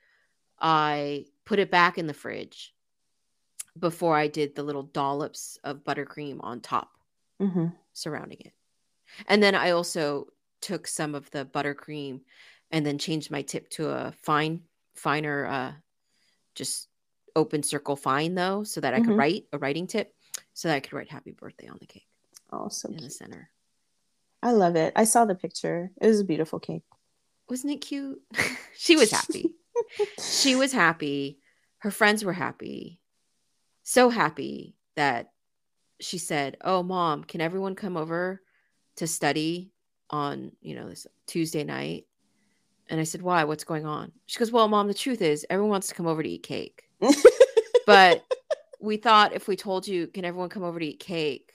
I 0.60 1.28
put 1.46 1.60
it 1.60 1.72
back 1.72 1.98
in 1.98 2.08
the 2.08 2.14
fridge 2.16 2.76
before 3.80 4.16
I 4.18 4.28
did 4.28 4.56
the 4.56 4.64
little 4.64 4.84
dollops 4.84 5.58
of 5.64 5.84
buttercream 5.84 6.40
on 6.42 6.62
top 6.62 6.98
hmm 7.40 7.74
surrounding 7.94 8.40
it. 8.42 8.54
And 9.28 9.44
then 9.44 9.56
I 9.56 9.72
also 9.72 10.28
took 10.62 10.88
some 10.88 11.16
of 11.16 11.32
the 11.32 11.46
buttercream 11.46 12.22
and 12.72 12.86
then 12.86 12.98
changed 13.00 13.32
my 13.32 13.42
tip 13.44 13.70
to 13.72 13.90
a 13.92 14.14
fine, 14.14 14.64
finer, 14.96 15.46
uh, 15.48 15.74
just 16.56 16.90
open 17.36 17.64
circle 17.64 17.96
fine 17.98 18.36
though, 18.36 18.64
so 18.64 18.82
that 18.82 18.94
I 18.94 19.02
could 19.02 19.18
Mhm. 19.18 19.20
write 19.20 19.46
a 19.54 19.60
writing 19.60 19.88
tip, 19.88 20.16
so 20.54 20.68
that 20.70 20.76
I 20.76 20.82
could 20.82 20.94
write 20.94 21.10
happy 21.12 21.32
birthday 21.32 21.68
on 21.68 21.78
the 21.80 21.88
cake 21.88 22.08
Oh, 22.52 22.70
so 22.70 22.90
in 22.90 23.04
the 23.04 23.10
center. 23.10 23.52
I 24.44 24.52
love 24.52 24.76
it. 24.76 24.94
I 24.96 25.04
saw 25.04 25.26
the 25.26 25.36
picture. 25.36 25.92
It 26.02 26.08
was 26.08 26.20
a 26.20 26.26
beautiful 26.26 26.60
cake. 26.60 26.84
Wasn't 27.50 27.72
it 27.72 27.78
cute? 27.78 28.20
she 28.78 28.96
was 28.96 29.12
happy. 29.12 29.54
she 30.20 30.56
was 30.56 30.72
happy. 30.72 31.40
Her 31.80 31.92
friends 31.92 32.24
were 32.24 32.34
happy. 32.34 33.02
So 33.84 34.10
happy 34.10 34.76
that 34.96 35.32
she 36.00 36.18
said, 36.18 36.58
"Oh, 36.62 36.84
mom, 36.84 37.24
can 37.24 37.42
everyone 37.42 37.76
come 37.76 37.98
over 37.98 38.42
to 38.98 39.08
study 39.08 39.72
on, 40.10 40.52
you 40.62 40.76
know, 40.76 40.90
this 40.90 41.08
Tuesday 41.28 41.64
night?" 41.64 42.06
And 42.90 43.00
I 43.00 43.04
said, 43.04 43.22
"Why? 43.22 43.44
What's 43.44 43.64
going 43.64 43.86
on?" 43.86 44.12
She 44.28 44.40
goes, 44.40 44.52
"Well, 44.52 44.68
mom, 44.68 44.88
the 44.88 44.94
truth 44.94 45.22
is, 45.22 45.46
everyone 45.50 45.72
wants 45.72 45.88
to 45.88 45.96
come 45.96 46.08
over 46.08 46.24
to 46.24 46.30
eat 46.30 46.44
cake, 46.44 46.84
but 47.86 48.24
we 48.80 48.98
thought 48.98 49.34
if 49.34 49.48
we 49.48 49.56
told 49.56 49.88
you, 49.88 50.08
can 50.08 50.26
everyone 50.26 50.50
come 50.50 50.64
over 50.64 50.80
to 50.80 50.86
eat 50.86 51.00
cake, 51.00 51.52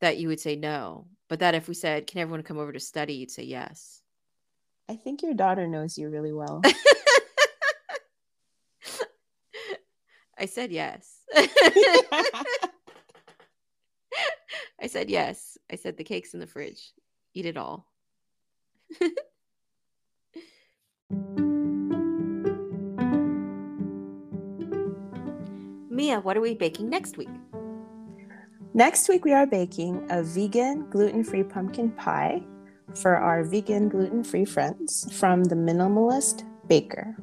that 0.00 0.18
you 0.18 0.28
would 0.28 0.40
say 0.40 0.56
no, 0.56 1.06
but 1.28 1.40
that 1.40 1.54
if 1.54 1.68
we 1.68 1.74
said, 1.74 2.06
can 2.06 2.20
everyone 2.20 2.42
come 2.42 2.58
over 2.58 2.72
to 2.72 2.80
study, 2.80 3.14
you'd 3.14 3.30
say 3.30 3.44
yes." 3.44 4.02
I 4.88 4.96
think 4.96 5.22
your 5.22 5.34
daughter 5.34 5.66
knows 5.66 5.96
you 5.96 6.10
really 6.10 6.32
well. 6.32 6.60
I 10.38 10.46
said 10.46 10.72
yes. 10.72 11.20
I 14.80 14.86
said 14.86 15.08
yes. 15.08 15.56
I 15.72 15.76
said 15.76 15.96
the 15.96 16.04
cake's 16.04 16.34
in 16.34 16.40
the 16.40 16.46
fridge. 16.46 16.92
Eat 17.32 17.46
it 17.46 17.56
all. 17.56 17.86
Mia, 25.88 26.20
what 26.20 26.36
are 26.36 26.40
we 26.40 26.54
baking 26.54 26.90
next 26.90 27.16
week? 27.16 27.28
Next 28.76 29.08
week, 29.08 29.24
we 29.24 29.32
are 29.32 29.46
baking 29.46 30.04
a 30.10 30.20
vegan 30.20 30.90
gluten 30.90 31.22
free 31.22 31.44
pumpkin 31.44 31.92
pie 31.92 32.42
for 32.96 33.16
our 33.16 33.44
vegan 33.44 33.88
gluten 33.88 34.24
free 34.24 34.44
friends 34.44 35.16
from 35.16 35.44
the 35.44 35.54
Minimalist 35.54 36.42
Baker. 36.66 37.16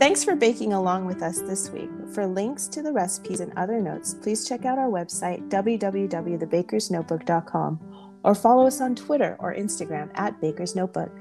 Thanks 0.00 0.24
for 0.24 0.34
baking 0.34 0.72
along 0.72 1.06
with 1.06 1.22
us 1.22 1.42
this 1.42 1.70
week. 1.70 1.90
For 2.12 2.26
links 2.26 2.66
to 2.68 2.82
the 2.82 2.92
recipes 2.92 3.38
and 3.38 3.52
other 3.56 3.80
notes, 3.80 4.14
please 4.14 4.48
check 4.48 4.64
out 4.64 4.78
our 4.78 4.90
website, 4.90 5.48
www.thebakersnotebook.com, 5.48 7.80
or 8.24 8.34
follow 8.34 8.66
us 8.66 8.80
on 8.80 8.96
Twitter 8.96 9.36
or 9.38 9.54
Instagram 9.54 10.10
at 10.14 10.40
Baker's 10.40 10.74
Notebook. 10.74 11.12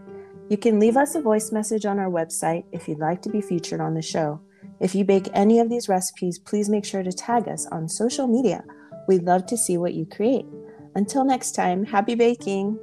You 0.50 0.58
can 0.58 0.80
leave 0.80 0.98
us 0.98 1.14
a 1.14 1.22
voice 1.22 1.52
message 1.52 1.86
on 1.86 2.00
our 2.00 2.10
website 2.10 2.64
if 2.72 2.88
you'd 2.88 2.98
like 2.98 3.22
to 3.22 3.30
be 3.30 3.42
featured 3.42 3.82
on 3.82 3.94
the 3.94 4.02
show. 4.02 4.42
If 4.80 4.96
you 4.96 5.06
bake 5.06 5.30
any 5.34 5.60
of 5.60 5.70
these 5.70 5.88
recipes, 5.88 6.40
please 6.40 6.70
make 6.70 6.86
sure 6.86 7.04
to 7.04 7.14
tag 7.14 7.48
us 7.48 7.68
on 7.68 7.88
social 7.88 8.26
media. 8.26 8.64
We'd 9.08 9.24
love 9.24 9.46
to 9.48 9.58
see 9.58 9.78
what 9.78 9.94
you 9.94 10.06
create. 10.06 10.46
Until 10.96 11.26
next 11.26 11.52
time, 11.52 11.86
happy 11.86 12.16
baking! 12.16 12.80